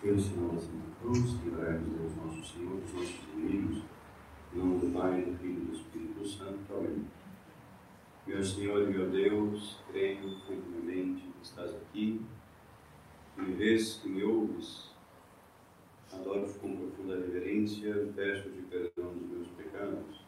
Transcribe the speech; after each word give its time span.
pelo 0.00 0.18
sinal 0.18 0.48
da 0.52 0.60
Santa 0.60 0.96
Cruz, 0.98 1.32
livrai-nos 1.44 1.98
Deus 1.98 2.16
nosso 2.16 2.54
Senhor 2.54 2.80
dos 2.80 2.94
nossos 2.94 3.20
inimigos, 3.34 3.82
em 4.54 4.58
nome 4.58 4.78
do 4.78 4.98
Pai, 4.98 5.20
do 5.20 5.36
Filho 5.36 5.62
e 5.62 5.66
do 5.66 5.72
Espírito 5.74 6.26
Santo. 6.26 6.58
Amém. 6.74 7.04
Meu 8.26 8.42
Senhor 8.42 8.82
e 8.82 8.92
meu 8.92 9.10
Deus, 9.10 9.78
creio 9.90 10.38
firmemente 10.46 11.22
que 11.22 11.42
estás 11.42 11.74
aqui, 11.74 12.24
que 13.34 13.42
me 13.42 13.52
vês, 13.52 13.96
que 13.96 14.08
me 14.08 14.24
ouves, 14.24 14.90
adoro-te 16.10 16.58
com 16.60 16.76
profunda 16.76 17.16
reverência, 17.16 18.10
peço-te 18.16 18.62
perdão 18.70 19.12
dos 19.12 19.28
meus 19.28 19.48
pecados 19.48 20.24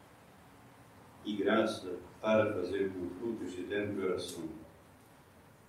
e 1.25 1.35
graça 1.35 1.97
para 2.21 2.53
fazer 2.53 2.91
com 2.91 3.09
frutos 3.09 3.51
de 3.53 3.63
dentro 3.63 4.05
oração. 4.05 4.43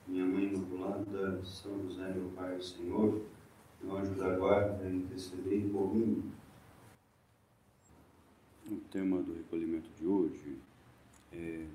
Minha 0.06 0.26
Mãe 0.26 0.52
Imaculada, 0.52 1.42
São 1.42 1.82
José, 1.84 2.12
meu 2.12 2.28
Pai, 2.36 2.60
Senhor, 2.60 3.22
meu 3.84 3.98
anjo 3.98 4.14
da 4.14 4.34
guarda, 4.36 4.90
intercedei 4.90 5.68
por 5.68 5.94
mim. 5.94 6.32
O 8.70 8.76
tema 8.90 9.22
do 9.22 9.34
recolhimento 9.34 9.90
de 9.90 10.06
hoje 10.06 10.58
é 11.30 11.66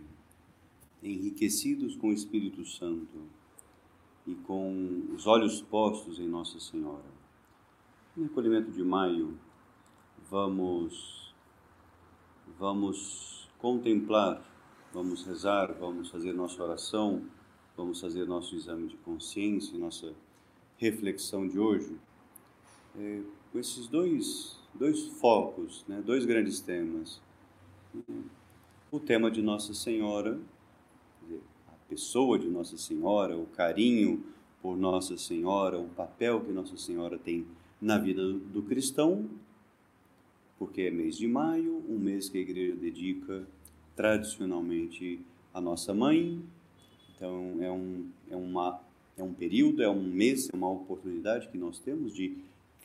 enriquecidos 1.03 1.95
com 1.95 2.09
o 2.09 2.13
Espírito 2.13 2.66
Santo 2.66 3.27
e 4.25 4.33
com 4.35 5.07
os 5.13 5.27
olhos 5.27 5.61
postos 5.61 6.19
em 6.19 6.27
Nossa 6.27 6.59
Senhora. 6.59 7.05
No 8.17 8.23
recolhimento 8.23 8.71
de 8.71 8.83
maio, 8.83 9.38
vamos 10.30 11.33
vamos 12.57 13.47
contemplar, 13.59 14.44
vamos 14.91 15.23
rezar, 15.23 15.73
vamos 15.80 16.09
fazer 16.09 16.33
nossa 16.33 16.61
oração, 16.63 17.23
vamos 17.77 18.02
fazer 18.02 18.25
nosso 18.25 18.55
exame 18.55 18.88
de 18.88 18.97
consciência, 18.97 19.77
nossa 19.77 20.13
reflexão 20.80 21.47
de 21.47 21.59
hoje, 21.59 21.97
é, 22.98 23.21
com 23.52 23.59
esses 23.59 23.88
dois, 23.88 24.57
dois 24.73 25.07
focos, 25.20 25.83
né, 25.88 26.02
dois 26.05 26.25
grandes 26.25 26.59
temas. 26.59 27.22
O 28.91 29.00
tema 29.00 29.30
de 29.30 29.41
Nossa 29.41 29.73
Senhora, 29.73 30.39
a 31.67 31.89
pessoa 31.89 32.38
de 32.38 32.47
Nossa 32.47 32.78
Senhora, 32.78 33.38
o 33.38 33.45
carinho 33.47 34.23
por 34.61 34.78
Nossa 34.78 35.17
Senhora, 35.17 35.80
o 35.80 35.89
papel 35.89 36.41
que 36.41 36.52
Nossa 36.52 36.78
Senhora 36.78 37.17
tem 37.17 37.45
na 37.81 37.97
vida 37.97 38.33
do 38.33 38.61
cristão, 38.63 39.30
porque 40.58 40.83
é 40.83 40.91
mês 40.91 41.17
de 41.17 41.28
maio, 41.28 41.83
um 41.88 41.97
mês 41.97 42.30
que 42.30 42.38
a 42.38 42.41
igreja 42.41 42.75
dedica 42.75 43.47
tradicionalmente 43.95 45.19
à 45.53 45.61
nossa 45.61 45.94
mãe. 45.94 46.41
Então 47.16 47.58
é, 47.61 47.72
um, 47.72 48.08
é 48.30 48.35
uma 48.35 48.81
é 49.17 49.23
um 49.23 49.33
período, 49.33 49.83
é 49.83 49.89
um 49.89 50.02
mês, 50.02 50.50
é 50.52 50.56
uma 50.56 50.69
oportunidade 50.69 51.50
que 51.50 51.58
nós 51.58 51.78
temos 51.80 52.13
de 52.13 52.38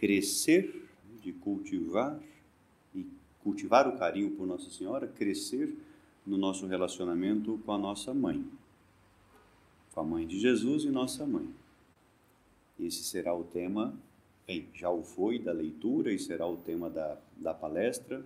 crescer, 0.05 0.87
de 1.23 1.33
cultivar 1.33 2.21
e 2.95 3.07
cultivar 3.43 3.89
o 3.89 3.97
carinho 3.97 4.33
por 4.33 4.47
Nossa 4.47 4.69
Senhora, 4.69 5.09
crescer 5.09 5.75
no 6.27 6.37
nosso 6.37 6.67
relacionamento 6.67 7.59
com 7.65 7.73
a 7.73 7.79
nossa 7.79 8.13
mãe, 8.13 8.45
com 9.95 10.01
a 10.01 10.05
mãe 10.05 10.27
de 10.27 10.39
Jesus 10.39 10.85
e 10.85 10.91
nossa 10.91 11.27
mãe. 11.27 11.49
Esse 12.79 13.03
será 13.03 13.35
o 13.35 13.45
tema, 13.45 13.99
bem, 14.47 14.69
já 14.75 14.91
o 14.91 15.03
foi 15.03 15.39
da 15.39 15.53
leitura 15.53 16.13
e 16.13 16.19
será 16.19 16.47
o 16.47 16.59
tema 16.59 16.91
da, 16.91 17.17
da 17.39 17.55
palestra 17.55 18.23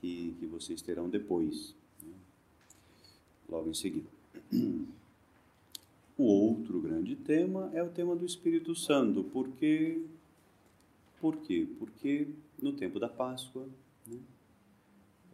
que, 0.00 0.34
que 0.40 0.46
vocês 0.46 0.82
terão 0.82 1.08
depois, 1.08 1.76
né? 2.02 2.12
logo 3.48 3.70
em 3.70 3.74
seguida. 3.74 4.08
O 6.18 6.24
outro 6.24 6.80
grande 6.80 7.14
tema 7.14 7.70
é 7.72 7.80
o 7.80 7.88
tema 7.88 8.16
do 8.16 8.26
Espírito 8.26 8.74
Santo, 8.74 9.22
porque 9.22 10.04
por 11.20 11.36
quê? 11.38 11.66
Porque 11.78 12.28
no 12.60 12.72
tempo 12.72 12.98
da 12.98 13.08
Páscoa, 13.08 13.66
né, 14.06 14.18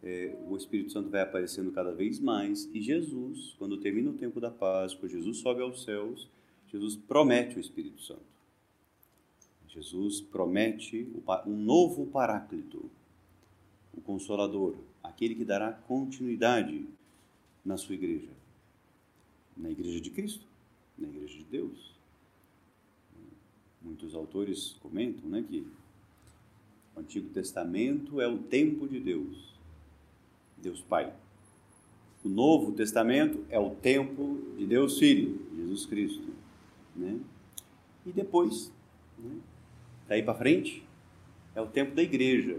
é, 0.03 0.37
o 0.47 0.55
Espírito 0.55 0.91
Santo 0.91 1.09
vai 1.09 1.21
aparecendo 1.21 1.71
cada 1.71 1.91
vez 1.91 2.19
mais 2.19 2.69
e 2.73 2.81
Jesus, 2.81 3.55
quando 3.57 3.77
termina 3.77 4.09
o 4.09 4.13
tempo 4.13 4.39
da 4.39 4.51
Páscoa, 4.51 5.09
Jesus 5.09 5.37
sobe 5.37 5.61
aos 5.61 5.83
céus, 5.83 6.27
Jesus 6.71 6.95
promete 6.95 7.57
o 7.57 7.59
Espírito 7.59 8.01
Santo. 8.01 8.35
Jesus 9.67 10.21
promete 10.21 11.07
um 11.45 11.55
novo 11.55 12.05
Paráclito, 12.07 12.89
o 13.93 14.01
Consolador, 14.01 14.75
aquele 15.03 15.35
que 15.35 15.43
dará 15.43 15.71
continuidade 15.71 16.87
na 17.63 17.77
sua 17.77 17.95
igreja, 17.95 18.29
na 19.57 19.69
igreja 19.69 19.99
de 19.99 20.09
Cristo 20.11 20.45
na 20.97 21.07
Igreja 21.07 21.37
de 21.37 21.43
Deus. 21.45 21.94
Muitos 23.85 24.15
autores 24.15 24.75
comentam 24.81 25.29
né, 25.29 25.45
que 25.47 25.63
o 26.95 26.99
Antigo 26.99 27.29
Testamento 27.29 28.19
é 28.19 28.27
o 28.27 28.39
tempo 28.39 28.87
de 28.87 28.99
Deus, 28.99 29.53
Deus 30.57 30.81
Pai. 30.81 31.13
O 32.23 32.27
Novo 32.29 32.71
Testamento 32.71 33.45
é 33.47 33.59
o 33.59 33.69
tempo 33.69 34.41
de 34.57 34.65
Deus 34.65 34.97
Filho, 34.97 35.39
Jesus 35.55 35.85
Cristo. 35.85 36.27
Né? 36.95 37.19
E 38.03 38.11
depois, 38.11 38.73
né, 39.19 39.37
daí 40.07 40.23
para 40.23 40.33
frente, 40.33 40.83
é 41.53 41.61
o 41.61 41.67
tempo 41.67 41.93
da 41.93 42.01
igreja, 42.01 42.55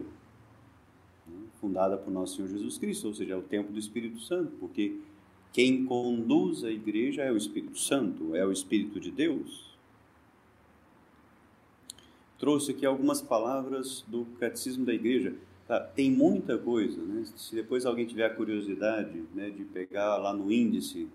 né, 1.26 1.46
fundada 1.60 1.96
por 1.96 2.12
nosso 2.12 2.36
Senhor 2.36 2.48
Jesus 2.48 2.78
Cristo, 2.78 3.08
ou 3.08 3.14
seja, 3.14 3.34
é 3.34 3.36
o 3.36 3.42
tempo 3.42 3.72
do 3.72 3.78
Espírito 3.80 4.20
Santo, 4.20 4.52
porque 4.60 5.00
quem 5.52 5.84
conduz 5.84 6.62
a 6.62 6.70
igreja 6.70 7.22
é 7.22 7.32
o 7.32 7.36
Espírito 7.36 7.78
Santo, 7.78 8.36
é 8.36 8.46
o 8.46 8.52
Espírito 8.52 9.00
de 9.00 9.10
Deus. 9.10 9.65
Trouxe 12.38 12.72
aqui 12.72 12.84
algumas 12.84 13.22
palavras 13.22 14.04
do 14.08 14.24
Catecismo 14.38 14.84
da 14.84 14.92
Igreja. 14.92 15.34
Tá, 15.66 15.80
tem 15.80 16.10
muita 16.10 16.56
coisa, 16.56 17.02
né? 17.02 17.24
Se 17.36 17.54
depois 17.54 17.84
alguém 17.84 18.06
tiver 18.06 18.26
a 18.26 18.34
curiosidade 18.34 19.24
né, 19.34 19.50
de 19.50 19.64
pegar 19.64 20.16
lá 20.16 20.32
no 20.32 20.52
índice, 20.52 21.08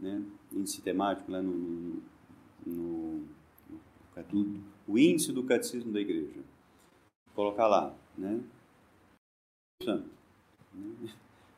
né, 0.00 0.20
índice 0.52 0.82
temático, 0.82 1.30
lá 1.30 1.40
no, 1.40 1.52
no, 1.52 2.02
no, 2.66 3.22
no 4.32 4.64
o 4.86 4.98
índice 4.98 5.32
do 5.32 5.44
Catecismo 5.44 5.92
da 5.92 6.00
Igreja, 6.00 6.40
colocar 7.34 7.66
lá, 7.66 7.94
né? 8.16 8.40
Santo. 9.82 10.10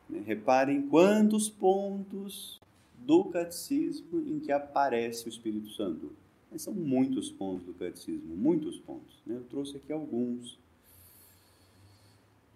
Né? 0.09 0.23
Reparem 0.25 0.87
quantos 0.87 1.49
pontos 1.49 2.59
do 2.97 3.25
catecismo 3.25 4.19
em 4.19 4.39
que 4.39 4.51
aparece 4.51 5.27
o 5.27 5.29
Espírito 5.29 5.69
Santo. 5.69 6.11
Mas 6.57 6.63
são 6.63 6.73
muitos 6.73 7.29
pontos 7.29 7.67
do 7.67 7.73
catecismo, 7.75 8.35
muitos 8.35 8.79
pontos. 8.79 9.21
Né? 9.27 9.35
Eu 9.35 9.43
trouxe 9.43 9.77
aqui 9.77 9.93
alguns. 9.93 10.57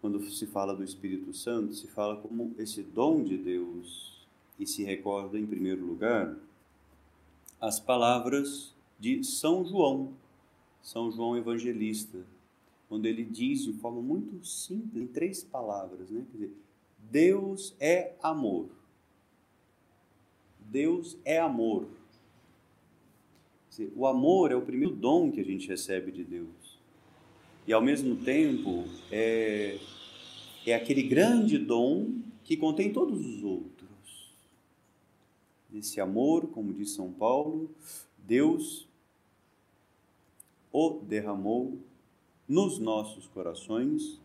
Quando 0.02 0.20
se 0.32 0.48
fala 0.48 0.76
do 0.76 0.84
Espírito 0.84 1.32
Santo, 1.36 1.76
se 1.76 1.86
fala 1.86 2.20
como 2.20 2.52
esse 2.58 2.82
dom 2.82 3.24
de 3.24 3.38
Deus 3.38 4.26
e 4.58 4.66
se 4.66 4.84
recorda, 4.84 5.38
em 5.38 5.46
primeiro 5.46 5.86
lugar, 5.86 6.36
as 7.60 7.80
palavras 7.80 8.74
de 9.00 9.24
São 9.24 9.64
João, 9.64 10.16
São 10.82 11.12
João 11.12 11.38
Evangelista, 11.38 12.26
onde 12.90 13.08
ele 13.08 13.24
diz 13.24 13.66
de 13.66 13.74
forma 13.74 14.02
muito 14.02 14.44
simples, 14.44 15.04
em 15.04 15.06
três 15.06 15.44
palavras, 15.44 16.10
né? 16.10 16.26
Quer 16.32 16.38
dizer, 16.38 16.58
Deus 16.98 17.76
é 17.80 18.16
amor. 18.24 18.68
Deus 20.60 21.20
é 21.24 21.40
amor. 21.40 22.01
O 23.96 24.06
amor 24.06 24.52
é 24.52 24.56
o 24.56 24.62
primeiro 24.62 24.96
dom 24.96 25.32
que 25.32 25.40
a 25.40 25.46
gente 25.46 25.68
recebe 25.68 26.12
de 26.12 26.24
Deus. 26.24 26.80
E 27.66 27.72
ao 27.72 27.82
mesmo 27.82 28.18
tempo 28.18 28.84
é, 29.12 29.78
é 30.66 30.74
aquele 30.74 31.04
grande 31.04 31.58
dom 31.58 32.16
que 32.44 32.58
contém 32.58 32.92
todos 32.92 33.26
os 33.26 33.44
outros. 33.44 34.34
Esse 35.74 36.02
amor, 36.02 36.48
como 36.48 36.74
diz 36.74 36.92
São 36.92 37.12
Paulo, 37.14 37.70
Deus 38.18 38.90
o 40.72 41.00
derramou 41.02 41.78
nos 42.48 42.78
nossos 42.78 43.28
corações 43.28 44.20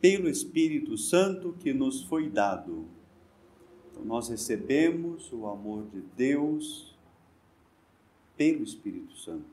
pelo 0.00 0.28
Espírito 0.28 0.98
Santo 0.98 1.54
que 1.60 1.72
nos 1.72 2.02
foi 2.02 2.28
dado. 2.28 2.86
Então, 3.90 4.04
nós 4.04 4.28
recebemos 4.28 5.32
o 5.32 5.46
amor 5.46 5.86
de 5.86 6.00
Deus 6.16 6.91
pelo 8.36 8.62
Espírito 8.62 9.16
Santo. 9.16 9.44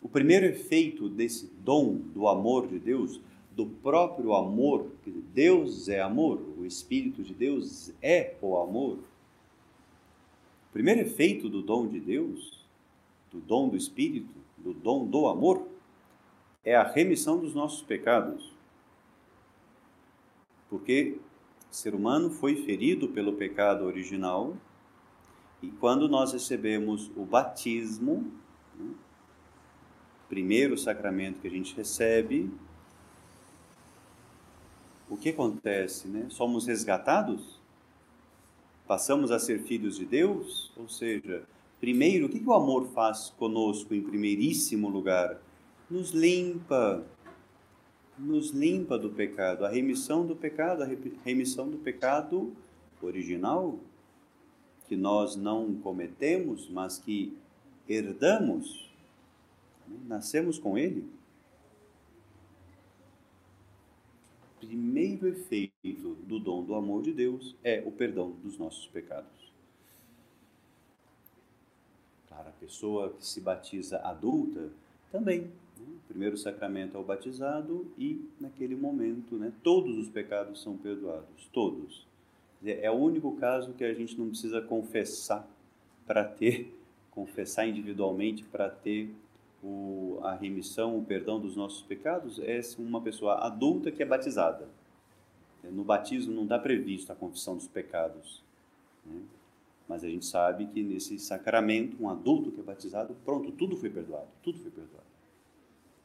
O 0.00 0.08
primeiro 0.08 0.46
efeito 0.46 1.08
desse 1.08 1.50
dom 1.64 1.94
do 1.96 2.28
amor 2.28 2.66
de 2.66 2.78
Deus, 2.78 3.20
do 3.52 3.66
próprio 3.66 4.34
amor, 4.34 4.90
que 5.02 5.10
Deus 5.10 5.88
é 5.88 6.00
amor, 6.00 6.40
o 6.58 6.66
Espírito 6.66 7.22
de 7.22 7.32
Deus 7.32 7.92
é 8.02 8.34
o 8.42 8.58
amor. 8.58 8.98
O 10.68 10.72
primeiro 10.72 11.00
efeito 11.00 11.48
do 11.48 11.62
dom 11.62 11.86
de 11.86 12.00
Deus, 12.00 12.64
do 13.30 13.40
dom 13.40 13.68
do 13.68 13.76
Espírito, 13.76 14.34
do 14.58 14.74
dom 14.74 15.06
do 15.06 15.26
amor, 15.26 15.66
é 16.64 16.74
a 16.74 16.82
remissão 16.82 17.38
dos 17.38 17.54
nossos 17.54 17.82
pecados 17.82 18.54
porque 20.74 21.18
o 21.70 21.74
ser 21.74 21.94
humano 21.94 22.30
foi 22.30 22.56
ferido 22.56 23.06
pelo 23.08 23.34
pecado 23.34 23.84
original 23.84 24.56
e 25.64 25.70
quando 25.80 26.06
nós 26.06 26.34
recebemos 26.34 27.10
o 27.16 27.24
batismo, 27.24 28.30
né, 28.78 28.90
primeiro 30.28 30.76
sacramento 30.76 31.40
que 31.40 31.48
a 31.48 31.50
gente 31.50 31.74
recebe, 31.74 32.50
o 35.08 35.16
que 35.16 35.30
acontece? 35.30 36.06
Né? 36.06 36.26
Somos 36.28 36.66
resgatados? 36.66 37.58
Passamos 38.86 39.30
a 39.30 39.38
ser 39.38 39.62
filhos 39.62 39.96
de 39.96 40.04
Deus? 40.04 40.70
Ou 40.76 40.86
seja, 40.86 41.44
primeiro, 41.80 42.26
o 42.26 42.28
que, 42.28 42.42
o 42.44 42.52
amor 42.52 42.88
faz 42.88 43.32
conosco 43.38 43.94
em 43.94 44.02
primeiríssimo 44.02 44.90
lugar? 44.90 45.40
Nos 45.88 46.10
limpa, 46.10 47.02
nos 48.18 48.50
limpa 48.50 48.98
do 48.98 49.08
pecado, 49.08 49.64
a 49.64 49.70
remissão 49.70 50.26
do 50.26 50.36
pecado, 50.36 50.82
a 50.82 50.88
remissão 51.24 51.70
do 51.70 51.78
pecado 51.78 52.52
original, 53.00 53.78
que 54.88 54.96
nós 54.96 55.36
não 55.36 55.74
cometemos, 55.76 56.68
mas 56.68 56.98
que 56.98 57.36
herdamos, 57.88 58.90
né? 59.86 59.96
nascemos 60.06 60.58
com 60.58 60.76
ele. 60.76 61.08
Primeiro 64.60 65.28
efeito 65.28 66.14
do 66.26 66.38
dom 66.38 66.64
do 66.64 66.74
amor 66.74 67.02
de 67.02 67.12
Deus 67.12 67.54
é 67.62 67.82
o 67.86 67.92
perdão 67.92 68.30
dos 68.42 68.58
nossos 68.58 68.86
pecados. 68.86 69.52
Claro, 72.28 72.48
a 72.48 72.52
pessoa 72.52 73.10
que 73.10 73.26
se 73.26 73.40
batiza 73.40 73.98
adulta 73.98 74.70
também 75.12 75.50
o 75.80 76.08
primeiro 76.08 76.36
sacramento 76.36 76.96
é 76.96 77.00
o 77.00 77.04
batizado 77.04 77.86
e, 77.98 78.28
naquele 78.40 78.76
momento, 78.76 79.36
né, 79.36 79.52
todos 79.62 79.96
os 79.98 80.08
pecados 80.08 80.62
são 80.62 80.76
perdoados. 80.76 81.48
Todos. 81.52 82.06
É 82.64 82.90
o 82.90 82.94
único 82.94 83.32
caso 83.36 83.72
que 83.74 83.84
a 83.84 83.92
gente 83.92 84.18
não 84.18 84.28
precisa 84.28 84.60
confessar 84.60 85.46
para 86.06 86.24
ter, 86.24 86.74
confessar 87.10 87.66
individualmente 87.66 88.44
para 88.44 88.70
ter 88.70 89.14
o, 89.62 90.18
a 90.22 90.34
remissão, 90.34 90.98
o 90.98 91.04
perdão 91.04 91.40
dos 91.40 91.56
nossos 91.56 91.82
pecados, 91.82 92.38
é 92.38 92.60
uma 92.78 93.00
pessoa 93.00 93.46
adulta 93.46 93.90
que 93.90 94.02
é 94.02 94.06
batizada. 94.06 94.68
No 95.62 95.82
batismo 95.82 96.34
não 96.34 96.42
está 96.42 96.58
previsto 96.58 97.10
a 97.10 97.14
confissão 97.14 97.56
dos 97.56 97.66
pecados. 97.66 98.42
Né? 99.04 99.22
Mas 99.88 100.04
a 100.04 100.08
gente 100.08 100.26
sabe 100.26 100.66
que 100.66 100.82
nesse 100.82 101.18
sacramento, 101.18 101.96
um 102.02 102.08
adulto 102.08 102.50
que 102.50 102.60
é 102.60 102.62
batizado, 102.62 103.16
pronto, 103.24 103.50
tudo 103.52 103.76
foi 103.76 103.90
perdoado, 103.90 104.28
tudo 104.42 104.58
foi 104.58 104.70
perdoado. 104.70 105.04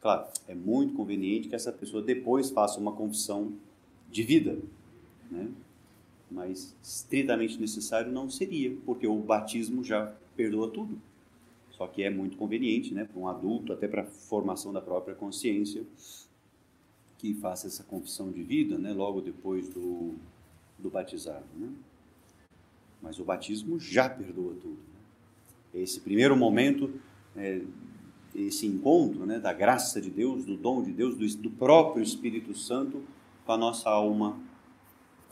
Claro, 0.02 0.28
é 0.48 0.56
muito 0.56 0.94
conveniente 0.94 1.50
que 1.50 1.56
essa 1.56 1.72
pessoa 1.72 2.02
depois 2.02 2.50
faça 2.50 2.80
uma 2.80 2.94
confissão 2.94 3.54
de 4.10 4.24
vida, 4.24 4.58
né? 5.30 5.50
Mas 6.30 6.76
estritamente 6.82 7.60
necessário 7.60 8.12
não 8.12 8.30
seria, 8.30 8.76
porque 8.86 9.08
o 9.08 9.18
batismo 9.18 9.84
já 9.84 10.14
perdoa 10.36 10.70
tudo. 10.70 11.00
Só 11.72 11.88
que 11.88 12.04
é 12.04 12.10
muito 12.10 12.38
conveniente 12.38 12.94
né, 12.94 13.06
para 13.06 13.20
um 13.20 13.28
adulto, 13.28 13.72
até 13.72 13.88
para 13.88 14.02
a 14.02 14.06
formação 14.06 14.74
da 14.74 14.82
própria 14.82 15.16
consciência, 15.16 15.84
que 17.18 17.34
faça 17.34 17.68
essa 17.68 17.84
confissão 17.84 18.32
de 18.32 18.44
vida 18.44 18.78
né, 18.78 18.94
logo 18.94 19.22
depois 19.22 19.70
do, 19.70 20.16
do 20.78 20.90
batizado. 20.90 21.46
Né? 21.56 21.70
Mas 23.02 23.20
o 23.20 23.24
batismo 23.24 23.80
já 23.80 24.10
perdoa 24.10 24.54
tudo. 24.56 24.78
Né? 24.78 25.82
Esse 25.82 26.00
primeiro 26.00 26.36
momento 26.36 26.94
é, 27.36 27.62
esse 28.36 28.66
encontro 28.66 29.26
né, 29.26 29.40
da 29.40 29.54
graça 29.54 30.02
de 30.02 30.10
Deus, 30.10 30.46
do 30.46 30.56
dom 30.56 30.84
de 30.84 30.92
Deus, 30.92 31.16
do, 31.16 31.42
do 31.42 31.50
próprio 31.50 32.04
Espírito 32.04 32.56
Santo 32.56 33.02
com 33.46 33.52
a 33.52 33.58
nossa 33.58 33.90
alma, 33.90 34.40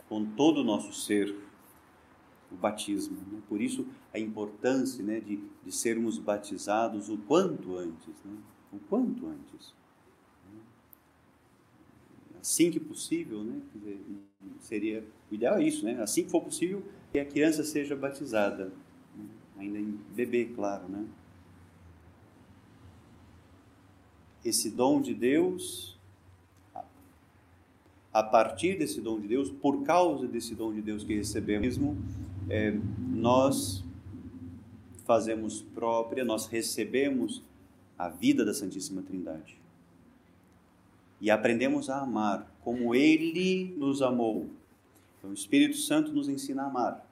com 0.07 0.25
todo 0.25 0.61
o 0.61 0.63
nosso 0.63 0.93
ser, 0.93 1.35
o 2.51 2.55
batismo. 2.55 3.17
Né? 3.31 3.41
Por 3.47 3.61
isso, 3.61 3.85
a 4.13 4.19
importância 4.19 5.03
né, 5.03 5.19
de, 5.19 5.39
de 5.63 5.71
sermos 5.71 6.17
batizados 6.17 7.09
o 7.09 7.17
quanto 7.17 7.77
antes, 7.77 8.15
né? 8.23 8.37
o 8.71 8.79
quanto 8.79 9.27
antes. 9.27 9.75
Assim 12.39 12.71
que 12.71 12.79
possível, 12.79 13.43
né? 13.43 13.59
Seria 14.61 15.03
o 15.29 15.35
ideal 15.35 15.57
é 15.57 15.63
isso, 15.63 15.83
né? 15.83 16.01
Assim 16.01 16.23
que 16.23 16.31
for 16.31 16.41
possível, 16.41 16.81
que 17.11 17.19
a 17.19 17.25
criança 17.25 17.61
seja 17.61 17.93
batizada, 17.93 18.71
né? 19.13 19.25
ainda 19.57 19.77
em 19.77 19.99
bebê, 20.15 20.45
claro, 20.45 20.87
né? 20.87 21.05
esse 24.47 24.69
dom 24.69 25.01
de 25.01 25.13
Deus, 25.13 25.96
a 28.17 28.23
partir 28.23 28.79
desse 28.79 28.99
dom 28.99 29.19
de 29.19 29.27
Deus, 29.27 29.51
por 29.51 29.83
causa 29.83 30.27
desse 30.27 30.55
dom 30.55 30.73
de 30.73 30.81
Deus 30.81 31.03
que 31.03 31.13
recebemos, 31.13 31.79
é, 32.49 32.75
nós 33.11 33.83
fazemos 35.05 35.61
própria, 35.61 36.25
nós 36.25 36.47
recebemos 36.47 37.43
a 37.95 38.09
vida 38.09 38.43
da 38.43 38.55
Santíssima 38.55 39.03
Trindade. 39.03 39.55
E 41.21 41.29
aprendemos 41.29 41.91
a 41.91 42.01
amar 42.01 42.51
como 42.63 42.95
Ele 42.95 43.75
nos 43.77 44.01
amou. 44.01 44.49
Então, 45.19 45.29
o 45.29 45.33
Espírito 45.35 45.77
Santo 45.77 46.11
nos 46.11 46.27
ensina 46.27 46.63
a 46.63 46.65
amar. 46.65 47.07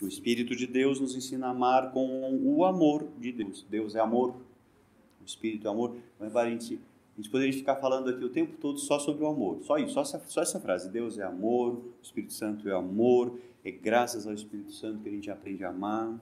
O 0.00 0.08
Espírito 0.08 0.56
de 0.56 0.66
Deus 0.66 0.98
nos 0.98 1.14
ensina 1.14 1.46
a 1.46 1.50
amar 1.50 1.92
com 1.92 2.40
o 2.42 2.64
amor 2.64 3.06
de 3.20 3.30
Deus. 3.30 3.64
Deus 3.70 3.94
é 3.94 4.00
amor 4.00 4.34
o 5.22 5.24
Espírito, 5.24 5.68
o 5.68 5.70
amor. 5.70 5.96
Mas 6.18 6.34
a 6.34 6.50
gente, 6.50 6.80
a 7.14 7.20
gente 7.20 7.30
poderia 7.30 7.52
ficar 7.52 7.76
falando 7.76 8.08
aqui 8.08 8.24
o 8.24 8.30
tempo 8.30 8.56
todo 8.58 8.78
só 8.78 8.98
sobre 8.98 9.22
o 9.22 9.26
amor, 9.26 9.62
só 9.64 9.76
isso, 9.76 9.92
só 9.92 10.00
essa, 10.00 10.18
só 10.26 10.40
essa 10.40 10.58
frase. 10.58 10.88
Deus 10.88 11.18
é 11.18 11.22
amor, 11.22 11.74
o 11.74 11.92
Espírito 12.02 12.32
Santo 12.32 12.68
é 12.68 12.72
amor, 12.72 13.38
é 13.62 13.70
graças 13.70 14.26
ao 14.26 14.32
Espírito 14.32 14.72
Santo 14.72 15.02
que 15.02 15.08
a 15.08 15.12
gente 15.12 15.30
aprende 15.30 15.62
a 15.62 15.68
amar. 15.68 16.18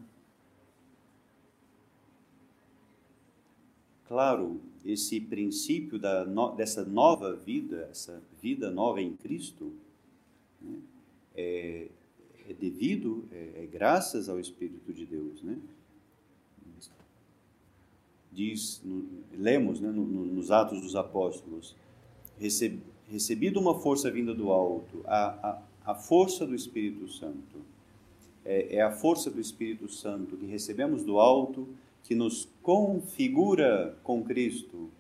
Claro, 4.09 4.61
esse 4.85 5.21
princípio 5.21 5.97
da, 5.97 6.25
dessa 6.57 6.85
nova 6.85 7.37
vida, 7.37 7.89
essa 7.89 8.21
vida 8.43 8.69
nova 8.69 9.01
em 9.01 9.15
Cristo, 9.15 9.73
né, 10.61 10.77
é, 11.37 11.87
é, 12.49 12.53
devido, 12.53 13.25
é, 13.31 13.63
é 13.63 13.67
graças 13.67 14.29
ao 14.29 14.41
Espírito 14.41 14.93
de 14.93 15.07
Deus, 15.07 15.41
né? 15.43 15.57
Diz, 18.33 18.83
lemos 19.33 19.81
né, 19.81 19.91
no, 19.91 20.05
no, 20.05 20.25
nos 20.25 20.51
Atos 20.51 20.81
dos 20.81 20.97
Apóstolos, 20.97 21.75
recebido 22.39 23.61
uma 23.61 23.79
força 23.81 24.11
vinda 24.11 24.35
do 24.35 24.51
alto, 24.51 25.03
a, 25.07 25.63
a, 25.87 25.93
a 25.93 25.95
força 25.95 26.47
do 26.47 26.55
Espírito 26.55 27.09
Santo. 27.09 27.59
É, 28.45 28.77
é 28.77 28.83
a 28.83 28.91
força 28.91 29.31
do 29.31 29.41
Espírito 29.41 29.89
Santo 29.89 30.37
que 30.37 30.47
recebemos 30.47 31.05
do 31.05 31.19
alto 31.19 31.69
que 32.05 32.15
nos 32.15 32.49
configura 32.63 33.97
com 34.03 34.23
Cristo, 34.25 34.91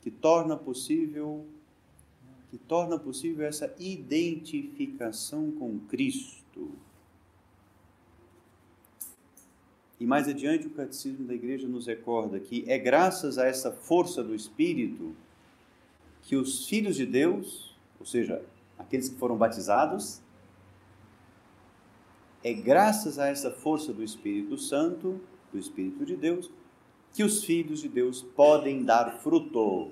que 0.00 0.10
torna 0.10 0.56
possível 0.56 1.44
que 2.50 2.56
torna 2.56 2.98
possível 2.98 3.46
essa 3.46 3.74
identificação 3.78 5.50
com 5.52 5.78
Cristo. 5.80 6.70
E 10.00 10.06
mais 10.06 10.28
adiante, 10.28 10.66
o 10.66 10.70
Catecismo 10.70 11.26
da 11.26 11.34
Igreja 11.34 11.66
nos 11.66 11.86
recorda 11.86 12.38
que 12.38 12.64
é 12.68 12.78
graças 12.78 13.36
a 13.36 13.46
essa 13.46 13.72
força 13.72 14.22
do 14.22 14.34
Espírito 14.34 15.14
que 16.22 16.36
os 16.36 16.66
filhos 16.68 16.94
de 16.94 17.06
Deus, 17.06 17.74
ou 17.98 18.06
seja, 18.06 18.44
aqueles 18.78 19.08
que 19.08 19.16
foram 19.16 19.36
batizados, 19.36 20.20
é 22.44 22.52
graças 22.52 23.18
a 23.18 23.26
essa 23.26 23.50
força 23.50 23.92
do 23.92 24.04
Espírito 24.04 24.56
Santo, 24.56 25.20
do 25.52 25.58
Espírito 25.58 26.04
de 26.04 26.16
Deus, 26.16 26.50
que 27.12 27.24
os 27.24 27.42
filhos 27.44 27.80
de 27.80 27.88
Deus 27.88 28.22
podem 28.22 28.84
dar 28.84 29.18
fruto. 29.20 29.90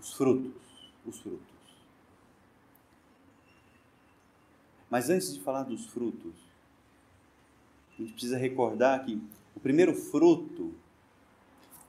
Os 0.00 0.12
frutos, 0.12 0.52
os 1.04 1.20
frutos. 1.20 1.46
Mas 4.90 5.10
antes 5.10 5.34
de 5.34 5.40
falar 5.40 5.64
dos 5.64 5.86
frutos, 5.86 6.45
a 7.96 8.02
gente 8.02 8.12
precisa 8.12 8.36
recordar 8.36 9.04
que 9.04 9.20
o 9.54 9.60
primeiro 9.60 9.94
fruto, 9.94 10.74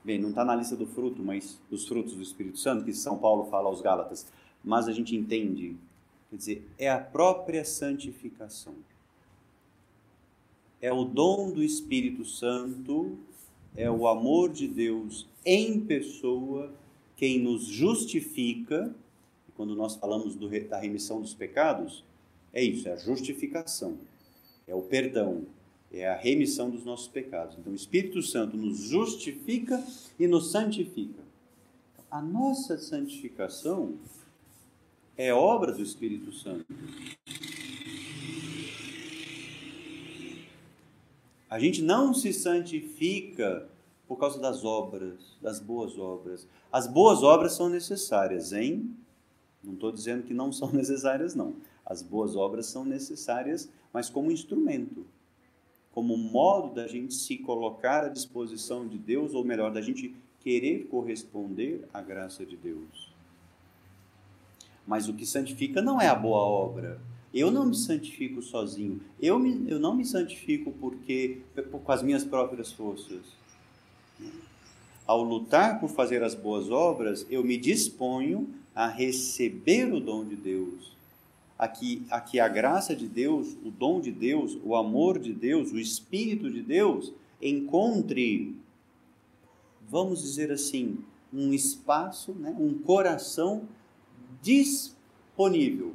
bem, 0.02 0.18
não 0.18 0.30
está 0.30 0.44
na 0.44 0.56
lista 0.56 0.74
do 0.74 0.86
fruto, 0.86 1.22
mas 1.22 1.60
dos 1.70 1.86
frutos 1.86 2.14
do 2.14 2.22
Espírito 2.22 2.58
Santo, 2.58 2.84
que 2.84 2.94
São 2.94 3.18
Paulo 3.18 3.50
fala 3.50 3.68
aos 3.68 3.82
Gálatas, 3.82 4.26
mas 4.64 4.88
a 4.88 4.92
gente 4.92 5.14
entende, 5.14 5.76
quer 6.30 6.36
dizer, 6.36 6.68
é 6.78 6.90
a 6.90 6.98
própria 6.98 7.64
santificação. 7.64 8.74
É 10.80 10.92
o 10.92 11.04
dom 11.04 11.50
do 11.50 11.62
Espírito 11.62 12.24
Santo, 12.24 13.18
é 13.76 13.90
o 13.90 14.06
amor 14.08 14.50
de 14.50 14.66
Deus 14.66 15.26
em 15.44 15.80
pessoa 15.80 16.72
quem 17.16 17.40
nos 17.40 17.64
justifica. 17.64 18.94
Quando 19.56 19.74
nós 19.74 19.96
falamos 19.96 20.36
do, 20.36 20.48
da 20.68 20.78
remissão 20.78 21.20
dos 21.20 21.34
pecados, 21.34 22.04
é 22.52 22.62
isso, 22.62 22.88
é 22.88 22.92
a 22.92 22.96
justificação, 22.96 23.98
é 24.66 24.74
o 24.74 24.82
perdão, 24.82 25.44
é 25.92 26.08
a 26.08 26.16
remissão 26.16 26.70
dos 26.70 26.84
nossos 26.84 27.08
pecados. 27.08 27.56
Então, 27.58 27.72
o 27.72 27.76
Espírito 27.76 28.22
Santo 28.22 28.56
nos 28.56 28.78
justifica 28.78 29.82
e 30.18 30.26
nos 30.26 30.50
santifica. 30.50 31.22
A 32.10 32.20
nossa 32.20 32.78
santificação 32.78 33.94
é 35.16 35.32
obra 35.32 35.72
do 35.72 35.82
Espírito 35.82 36.32
Santo. 36.32 36.66
A 41.50 41.58
gente 41.58 41.82
não 41.82 42.12
se 42.12 42.32
santifica 42.32 43.68
Por 44.06 44.16
causa 44.16 44.40
das 44.40 44.64
obras, 44.64 45.36
das 45.42 45.60
boas 45.60 45.98
obras. 45.98 46.48
As 46.72 46.86
boas 46.86 47.22
obras 47.22 47.52
são 47.52 47.68
necessárias, 47.68 48.54
hein? 48.54 48.96
Não 49.62 49.74
estou 49.74 49.92
dizendo 49.92 50.22
que 50.22 50.32
não 50.32 50.50
são 50.50 50.72
necessárias, 50.72 51.34
não. 51.34 51.56
As 51.84 52.00
boas 52.00 52.34
obras 52.34 52.64
são 52.64 52.86
necessárias, 52.86 53.68
mas 53.92 54.08
como 54.08 54.30
instrumento, 54.30 55.04
como 55.92 56.16
modo 56.16 56.74
da 56.74 56.86
gente 56.86 57.14
se 57.14 57.36
colocar 57.38 58.04
à 58.04 58.08
disposição 58.08 58.86
de 58.86 58.98
Deus, 58.98 59.34
ou 59.34 59.44
melhor, 59.44 59.72
da 59.72 59.80
gente 59.80 60.14
querer 60.40 60.86
corresponder 60.86 61.86
à 61.92 62.00
graça 62.00 62.44
de 62.46 62.56
Deus. 62.56 63.12
Mas 64.86 65.08
o 65.08 65.14
que 65.14 65.26
santifica 65.26 65.82
não 65.82 66.00
é 66.00 66.08
a 66.08 66.14
boa 66.14 66.40
obra. 66.40 67.00
Eu 67.32 67.50
não 67.50 67.66
me 67.66 67.74
santifico 67.74 68.40
sozinho. 68.40 69.00
Eu, 69.20 69.38
me, 69.38 69.70
eu 69.70 69.78
não 69.78 69.94
me 69.94 70.04
santifico 70.04 70.72
porque 70.72 71.42
com 71.70 71.92
as 71.92 72.02
minhas 72.02 72.24
próprias 72.24 72.72
forças. 72.72 73.20
Ao 75.06 75.22
lutar 75.22 75.80
por 75.80 75.90
fazer 75.90 76.22
as 76.22 76.34
boas 76.34 76.70
obras, 76.70 77.26
eu 77.28 77.44
me 77.44 77.56
disponho 77.56 78.48
a 78.74 78.86
receber 78.86 79.92
o 79.92 80.00
dom 80.00 80.24
de 80.24 80.36
Deus. 80.36 80.97
Aqui, 81.58 82.06
aqui 82.08 82.38
a 82.38 82.46
graça 82.46 82.94
de 82.94 83.08
Deus, 83.08 83.56
o 83.64 83.70
dom 83.70 84.00
de 84.00 84.12
Deus, 84.12 84.56
o 84.62 84.76
amor 84.76 85.18
de 85.18 85.32
Deus, 85.32 85.72
o 85.72 85.78
Espírito 85.78 86.48
de 86.48 86.62
Deus 86.62 87.12
encontre, 87.42 88.56
vamos 89.88 90.22
dizer 90.22 90.52
assim, 90.52 90.98
um 91.32 91.52
espaço, 91.52 92.32
né, 92.32 92.54
um 92.58 92.78
coração 92.78 93.68
disponível, 94.40 95.94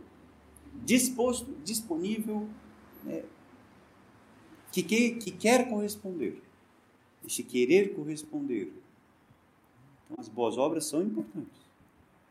disposto, 0.83 1.49
disponível, 1.63 2.47
né, 3.03 3.23
que, 4.69 4.83
que, 4.83 5.11
que 5.11 5.31
quer 5.31 5.69
corresponder, 5.69 6.41
esse 7.25 7.41
querer 7.41 7.95
corresponder. 7.95 8.73
Então, 10.05 10.17
as 10.19 10.27
boas 10.27 10.57
obras 10.57 10.85
são 10.85 11.01
importantes. 11.01 11.61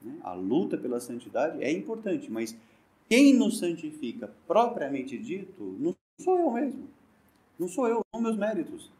Né? 0.03 0.19
A 0.23 0.35
luta 0.35 0.77
pela 0.77 1.01
santidade 1.01 1.63
é 1.63 1.73
importante, 1.73 2.31
mas 2.31 2.57
quem 3.13 3.35
nos 3.35 3.59
santifica 3.59 4.33
propriamente 4.47 5.19
dito 5.19 5.77
não 5.79 5.95
sou 6.19 6.39
eu 6.39 6.51
mesmo. 6.51 6.89
Não 7.59 7.69
sou 7.69 7.87
eu, 7.87 8.01
são 8.11 8.23
meus 8.23 8.39
méritos. 8.39 8.91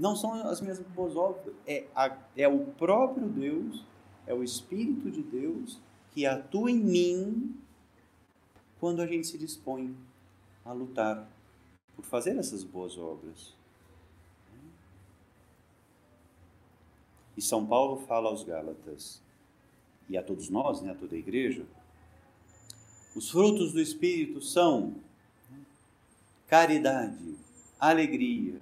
Não 0.00 0.16
são 0.16 0.32
as 0.32 0.62
minhas 0.62 0.80
boas 0.80 1.14
obras. 1.14 1.54
É, 1.66 1.84
a, 1.94 2.16
é 2.34 2.48
o 2.48 2.60
próprio 2.60 3.28
Deus, 3.28 3.84
é 4.26 4.32
o 4.32 4.42
Espírito 4.42 5.10
de 5.10 5.22
Deus 5.22 5.78
que 6.12 6.24
atua 6.24 6.70
em 6.70 6.78
mim 6.78 7.54
quando 8.80 9.02
a 9.02 9.06
gente 9.06 9.26
se 9.26 9.36
dispõe 9.36 9.94
a 10.64 10.72
lutar 10.72 11.28
por 11.94 12.06
fazer 12.06 12.38
essas 12.38 12.64
boas 12.64 12.96
obras. 12.96 13.54
E 17.36 17.42
São 17.42 17.66
Paulo 17.66 17.98
fala 18.06 18.30
aos 18.30 18.42
Gálatas: 18.44 19.20
e 20.08 20.16
a 20.16 20.22
todos 20.22 20.48
nós, 20.48 20.80
né, 20.80 20.92
a 20.92 20.94
toda 20.94 21.14
a 21.14 21.18
igreja, 21.18 21.66
os 23.14 23.30
frutos 23.30 23.72
do 23.72 23.80
Espírito 23.80 24.40
são 24.40 24.94
caridade, 26.46 27.34
alegria, 27.78 28.60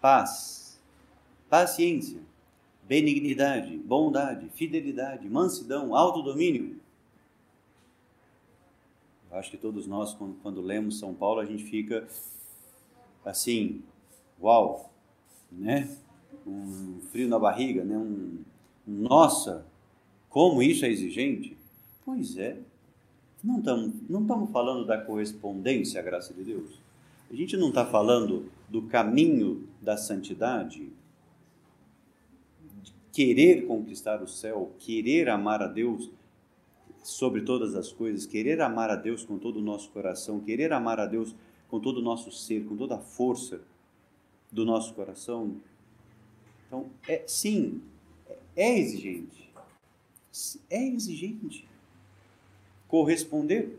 paz, 0.00 0.78
paciência, 1.48 2.20
benignidade, 2.82 3.76
bondade, 3.76 4.48
fidelidade, 4.50 5.28
mansidão, 5.28 5.94
autodomínio. 5.94 6.80
Eu 9.30 9.38
acho 9.38 9.50
que 9.50 9.56
todos 9.56 9.86
nós, 9.86 10.14
quando, 10.14 10.36
quando 10.42 10.60
lemos 10.60 10.98
São 10.98 11.12
Paulo, 11.12 11.40
a 11.40 11.44
gente 11.44 11.64
fica 11.64 12.08
assim, 13.24 13.82
uau, 14.40 14.90
né? 15.50 15.96
Um 16.46 17.00
frio 17.10 17.28
na 17.28 17.38
barriga, 17.38 17.84
né? 17.84 17.98
Um, 17.98 18.38
nossa, 18.86 19.66
como 20.28 20.62
isso 20.62 20.84
é 20.84 20.88
exigente? 20.88 21.56
Pois 22.04 22.36
é. 22.36 22.58
Não 23.42 23.58
estamos 23.58 23.94
não 24.08 24.22
estamos 24.22 24.50
falando 24.50 24.84
da 24.86 25.00
correspondência 25.00 26.00
à 26.00 26.02
graça 26.02 26.32
de 26.34 26.42
Deus. 26.42 26.80
A 27.30 27.34
gente 27.34 27.56
não 27.56 27.68
está 27.68 27.84
falando 27.84 28.50
do 28.68 28.82
caminho 28.82 29.68
da 29.80 29.96
santidade, 29.96 30.90
de 32.82 32.92
querer 33.12 33.66
conquistar 33.66 34.22
o 34.22 34.28
céu, 34.28 34.72
querer 34.78 35.28
amar 35.28 35.62
a 35.62 35.66
Deus 35.66 36.10
sobre 37.02 37.42
todas 37.42 37.74
as 37.74 37.92
coisas, 37.92 38.26
querer 38.26 38.60
amar 38.60 38.90
a 38.90 38.96
Deus 38.96 39.24
com 39.24 39.38
todo 39.38 39.58
o 39.58 39.62
nosso 39.62 39.90
coração, 39.90 40.40
querer 40.40 40.72
amar 40.72 40.98
a 40.98 41.06
Deus 41.06 41.34
com 41.68 41.80
todo 41.80 41.98
o 41.98 42.02
nosso 42.02 42.30
ser, 42.30 42.64
com 42.64 42.76
toda 42.76 42.96
a 42.96 43.00
força 43.00 43.60
do 44.50 44.64
nosso 44.64 44.94
coração. 44.94 45.56
Então, 46.66 46.86
é, 47.06 47.22
sim, 47.26 47.80
é 48.56 48.78
exigente 48.78 49.46
é 50.68 50.86
exigente. 50.86 51.66
Corresponder, 52.88 53.78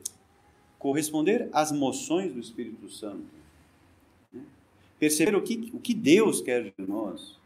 corresponder 0.78 1.50
às 1.52 1.72
moções 1.72 2.34
do 2.34 2.40
Espírito 2.40 2.90
Santo. 2.90 3.26
Né? 4.32 4.44
Perceber 5.00 5.36
o 5.36 5.42
que, 5.42 5.72
o 5.74 5.80
que 5.80 5.94
Deus 5.94 6.42
quer 6.42 6.64
de 6.64 6.88
nós. 6.88 7.38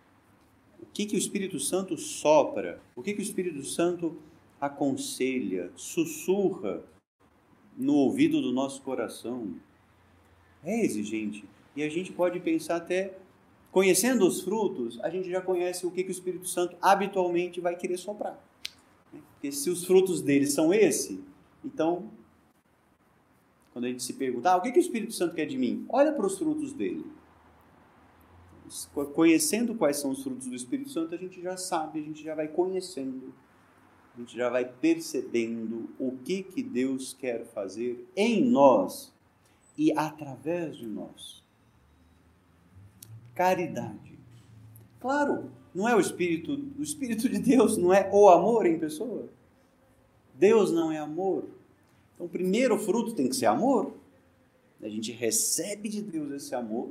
O 0.81 0.85
que, 0.93 1.05
que 1.05 1.15
o 1.15 1.19
Espírito 1.19 1.59
Santo 1.59 1.97
sopra. 1.97 2.81
O 2.95 3.03
que, 3.03 3.13
que 3.13 3.21
o 3.21 3.23
Espírito 3.23 3.63
Santo 3.63 4.17
aconselha, 4.61 5.71
sussurra 5.75 6.83
no 7.75 7.95
ouvido 7.95 8.41
do 8.41 8.51
nosso 8.51 8.81
coração. 8.83 9.55
É 10.63 10.85
exigente. 10.85 11.43
E 11.75 11.81
a 11.81 11.89
gente 11.89 12.11
pode 12.11 12.39
pensar 12.39 12.75
até, 12.75 13.17
conhecendo 13.71 14.27
os 14.27 14.41
frutos, 14.41 14.99
a 15.01 15.09
gente 15.09 15.29
já 15.29 15.41
conhece 15.41 15.85
o 15.85 15.91
que, 15.91 16.03
que 16.03 16.09
o 16.09 16.11
Espírito 16.11 16.47
Santo 16.47 16.75
habitualmente 16.79 17.59
vai 17.59 17.75
querer 17.75 17.97
soprar. 17.97 18.39
Porque 19.33 19.51
se 19.51 19.69
os 19.69 19.83
frutos 19.83 20.21
dele 20.21 20.45
são 20.45 20.71
esse, 20.71 21.19
então, 21.63 22.09
quando 23.73 23.85
a 23.85 23.87
gente 23.87 24.03
se 24.03 24.13
pergunta, 24.13 24.51
ah, 24.51 24.57
o 24.57 24.61
que, 24.61 24.71
que 24.71 24.79
o 24.79 24.81
Espírito 24.81 25.13
Santo 25.13 25.35
quer 25.35 25.45
de 25.45 25.57
mim? 25.57 25.85
Olha 25.89 26.11
para 26.11 26.25
os 26.25 26.37
frutos 26.37 26.73
dele. 26.73 27.05
Conhecendo 29.13 29.75
quais 29.75 29.97
são 29.97 30.11
os 30.11 30.23
frutos 30.23 30.47
do 30.47 30.55
Espírito 30.55 30.89
Santo, 30.89 31.13
a 31.13 31.17
gente 31.17 31.41
já 31.41 31.57
sabe, 31.57 31.99
a 31.99 32.03
gente 32.03 32.23
já 32.23 32.33
vai 32.33 32.47
conhecendo, 32.47 33.33
a 34.15 34.19
gente 34.19 34.35
já 34.35 34.49
vai 34.49 34.65
percebendo 34.65 35.89
o 35.99 36.17
que, 36.23 36.43
que 36.43 36.63
Deus 36.63 37.13
quer 37.13 37.45
fazer 37.45 38.07
em 38.15 38.43
nós 38.43 39.13
e 39.77 39.91
através 39.97 40.77
de 40.77 40.87
nós. 40.87 41.43
Caridade. 43.35 44.17
Claro, 45.01 45.51
não 45.73 45.87
é 45.87 45.95
o 45.95 45.99
Espírito, 45.99 46.53
o 46.77 46.83
Espírito 46.83 47.27
de 47.27 47.39
Deus 47.39 47.77
não 47.77 47.93
é 47.93 48.09
o 48.13 48.29
amor 48.29 48.65
em 48.65 48.79
pessoa. 48.79 49.27
Deus 50.41 50.71
não 50.71 50.91
é 50.91 50.97
amor. 50.97 51.45
Então, 52.15 52.25
o 52.25 52.29
primeiro 52.29 52.75
fruto 52.79 53.13
tem 53.13 53.29
que 53.29 53.35
ser 53.35 53.45
amor. 53.45 53.93
A 54.81 54.89
gente 54.89 55.11
recebe 55.11 55.87
de 55.87 56.01
Deus 56.01 56.31
esse 56.31 56.55
amor. 56.55 56.89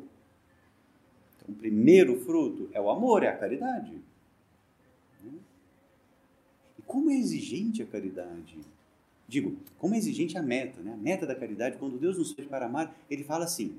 Então, 1.37 1.53
o 1.53 1.59
primeiro 1.59 2.21
fruto 2.21 2.69
é 2.73 2.81
o 2.81 2.89
amor, 2.89 3.25
é 3.25 3.29
a 3.29 3.37
caridade. 3.37 4.01
E 6.79 6.83
como 6.87 7.11
é 7.11 7.15
exigente 7.17 7.83
a 7.83 7.87
caridade? 7.87 8.57
Digo, 9.27 9.57
como 9.79 9.97
é 9.97 9.99
exigente 9.99 10.39
a 10.39 10.43
meta, 10.43 10.81
né? 10.81 10.93
A 10.93 10.97
meta 10.97 11.27
da 11.27 11.35
caridade, 11.35 11.77
quando 11.77 11.99
Deus 11.99 12.17
nos 12.17 12.31
fez 12.31 12.47
para 12.47 12.67
amar, 12.67 12.97
ele 13.11 13.25
fala 13.25 13.47
assim, 13.47 13.77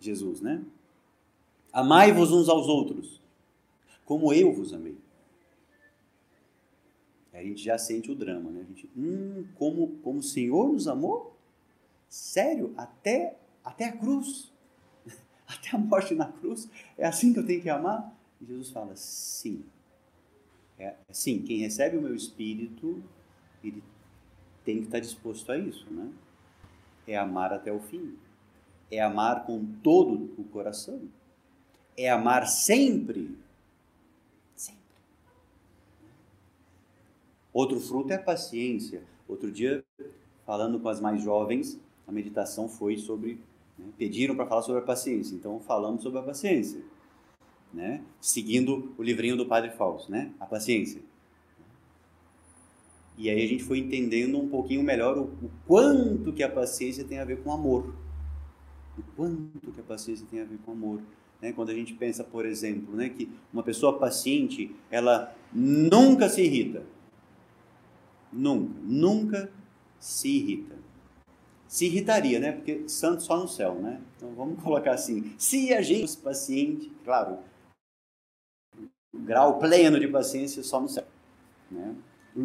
Jesus, 0.00 0.40
né? 0.40 0.60
Amai-vos 1.72 2.32
uns 2.32 2.48
aos 2.48 2.66
outros, 2.66 3.20
como 4.04 4.32
eu 4.32 4.52
vos 4.52 4.74
amei. 4.74 4.96
A 7.42 7.44
gente 7.44 7.62
já 7.62 7.76
sente 7.76 8.10
o 8.10 8.14
drama, 8.14 8.50
né? 8.50 8.60
A 8.60 8.64
gente, 8.64 8.88
hum, 8.96 9.44
como, 9.56 9.88
como 9.98 10.20
o 10.20 10.22
Senhor 10.22 10.72
nos 10.72 10.86
amou? 10.86 11.36
Sério? 12.08 12.72
Até, 12.76 13.36
até 13.64 13.86
a 13.86 13.92
cruz? 13.96 14.52
Até 15.46 15.76
a 15.76 15.78
morte 15.78 16.14
na 16.14 16.26
cruz? 16.26 16.70
É 16.96 17.04
assim 17.04 17.32
que 17.32 17.40
eu 17.40 17.46
tenho 17.46 17.60
que 17.60 17.68
amar? 17.68 18.16
E 18.40 18.46
Jesus 18.46 18.70
fala, 18.70 18.94
sim. 18.96 19.64
É, 20.78 20.94
sim, 21.10 21.42
quem 21.42 21.58
recebe 21.58 21.96
o 21.96 22.02
meu 22.02 22.14
Espírito, 22.14 23.02
ele 23.62 23.82
tem 24.64 24.78
que 24.78 24.84
estar 24.84 25.00
disposto 25.00 25.50
a 25.50 25.58
isso, 25.58 25.86
né? 25.90 26.10
É 27.06 27.16
amar 27.16 27.52
até 27.52 27.72
o 27.72 27.80
fim. 27.80 28.16
É 28.90 29.00
amar 29.00 29.44
com 29.44 29.64
todo 29.82 30.32
o 30.38 30.44
coração. 30.44 31.02
É 31.96 32.08
amar 32.08 32.46
sempre 32.46 33.36
Outro 37.52 37.78
fruto 37.80 38.12
é 38.12 38.16
a 38.16 38.22
paciência. 38.22 39.02
Outro 39.28 39.50
dia, 39.50 39.84
falando 40.46 40.80
com 40.80 40.88
as 40.88 41.00
mais 41.00 41.22
jovens, 41.22 41.78
a 42.06 42.12
meditação 42.12 42.68
foi 42.68 42.96
sobre. 42.96 43.38
Né, 43.78 43.86
pediram 43.96 44.34
para 44.34 44.46
falar 44.46 44.62
sobre 44.62 44.82
a 44.82 44.84
paciência, 44.84 45.34
então 45.34 45.58
falamos 45.60 46.02
sobre 46.02 46.18
a 46.18 46.22
paciência. 46.22 46.80
Né? 47.72 48.02
Seguindo 48.20 48.92
o 48.98 49.02
livrinho 49.02 49.36
do 49.36 49.46
Padre 49.46 49.70
Fausto, 49.70 50.10
né? 50.10 50.30
A 50.38 50.44
paciência. 50.44 51.00
E 53.16 53.30
aí 53.30 53.44
a 53.44 53.46
gente 53.46 53.62
foi 53.62 53.78
entendendo 53.78 54.38
um 54.38 54.48
pouquinho 54.48 54.82
melhor 54.82 55.16
o, 55.16 55.22
o 55.22 55.50
quanto 55.66 56.32
que 56.32 56.42
a 56.42 56.48
paciência 56.48 57.04
tem 57.04 57.18
a 57.18 57.24
ver 57.24 57.42
com 57.42 57.52
amor. 57.52 57.94
O 58.98 59.02
quanto 59.16 59.72
que 59.72 59.80
a 59.80 59.84
paciência 59.84 60.26
tem 60.30 60.40
a 60.40 60.44
ver 60.44 60.58
com 60.64 60.72
amor. 60.72 61.00
Né? 61.40 61.52
Quando 61.52 61.70
a 61.70 61.74
gente 61.74 61.94
pensa, 61.94 62.22
por 62.22 62.46
exemplo, 62.46 62.94
né, 62.94 63.08
que 63.08 63.28
uma 63.52 63.62
pessoa 63.62 63.98
paciente, 63.98 64.74
ela 64.90 65.34
nunca 65.52 66.28
se 66.28 66.42
irrita. 66.42 66.82
Nunca, 68.32 68.72
nunca 68.82 69.50
se 69.98 70.28
irrita. 70.28 70.74
Se 71.68 71.86
irritaria, 71.86 72.38
né? 72.38 72.52
Porque 72.52 72.88
santo 72.88 73.22
só 73.22 73.36
no 73.36 73.48
céu, 73.48 73.74
né? 73.74 74.00
Então 74.16 74.30
vamos 74.34 74.60
colocar 74.64 74.92
assim: 74.92 75.34
se 75.38 75.72
a 75.72 75.82
gente 75.82 76.02
fosse 76.02 76.18
paciente, 76.18 76.92
claro, 77.04 77.38
grau 79.14 79.58
pleno 79.58 79.98
de 80.00 80.08
paciência 80.08 80.62
só 80.62 80.80
no 80.80 80.88
céu, 80.88 81.04
né? 81.70 81.94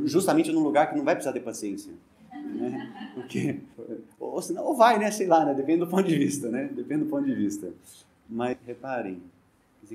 Justamente 0.05 0.51
num 0.51 0.63
lugar 0.63 0.89
que 0.89 0.97
não 0.97 1.03
vai 1.03 1.15
precisar 1.15 1.33
ter 1.33 1.39
paciência. 1.39 1.93
Né? 2.31 3.11
Porque, 3.13 3.59
ou, 4.19 4.41
senão, 4.41 4.65
ou 4.65 4.75
vai, 4.75 4.99
né? 4.99 5.09
Sei 5.11 5.27
lá, 5.27 5.45
né? 5.45 5.53
Depende 5.53 5.79
do 5.79 5.87
ponto 5.87 6.07
de 6.07 6.17
vista, 6.17 6.49
né? 6.49 6.65
Depende 6.65 7.05
do 7.05 7.09
ponto 7.09 7.25
de 7.25 7.33
vista. 7.33 7.71
Mas 8.29 8.57
reparem, 8.65 9.21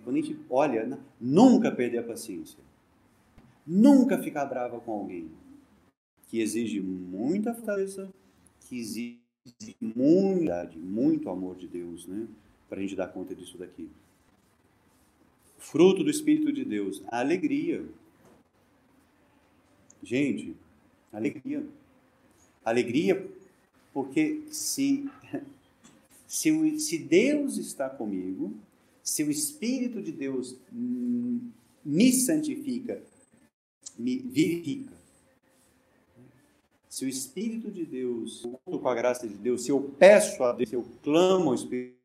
quando 0.03 0.17
a 0.17 0.21
gente 0.21 0.39
olha, 0.49 0.99
nunca 1.21 1.71
perder 1.71 1.99
a 1.99 2.03
paciência. 2.03 2.59
Nunca 3.67 4.19
ficar 4.19 4.47
brava 4.47 4.81
com 4.81 4.93
alguém. 4.93 5.31
Que 6.33 6.41
exige 6.41 6.81
muita 6.81 7.53
força, 7.53 8.11
que 8.67 8.79
exige 8.79 9.21
muita, 9.79 10.73
muito 10.77 11.29
amor 11.29 11.57
de 11.57 11.69
Deus, 11.69 12.07
né? 12.07 12.27
Para 12.71 12.79
a 12.79 12.81
gente 12.81 12.97
dar 12.97 13.09
conta 13.09 13.35
disso 13.35 13.59
daqui. 13.59 13.91
Fruto 15.59 16.03
do 16.03 16.09
Espírito 16.09 16.51
de 16.51 16.65
Deus, 16.65 17.03
a 17.09 17.21
alegria. 17.21 17.85
Gente, 20.03 20.57
alegria. 21.13 21.67
Alegria 22.65 23.31
porque 23.93 24.43
se 24.51 25.05
se, 26.27 26.81
se 26.81 26.97
Deus 26.97 27.59
está 27.59 27.91
comigo, 27.91 28.55
se 29.03 29.23
o 29.23 29.31
Espírito 29.31 30.01
de 30.01 30.13
Deus 30.13 30.57
me 31.85 32.11
santifica, 32.11 33.03
me 33.99 34.17
vivifica, 34.17 35.02
se 36.93 37.07
o 37.07 37.09
Espírito 37.09 37.71
de 37.71 37.87
Deus, 37.87 38.47
com 38.67 38.87
a 38.87 38.95
graça 38.95 39.27
de 39.27 39.33
Deus, 39.33 39.65
se 39.65 39.71
eu 39.71 39.81
peço 39.99 40.45
a 40.45 40.53
Deus, 40.53 40.69
se 40.69 40.77
eu 40.77 40.85
clamo 41.03 41.49
ao 41.49 41.55
Espírito 41.55 41.97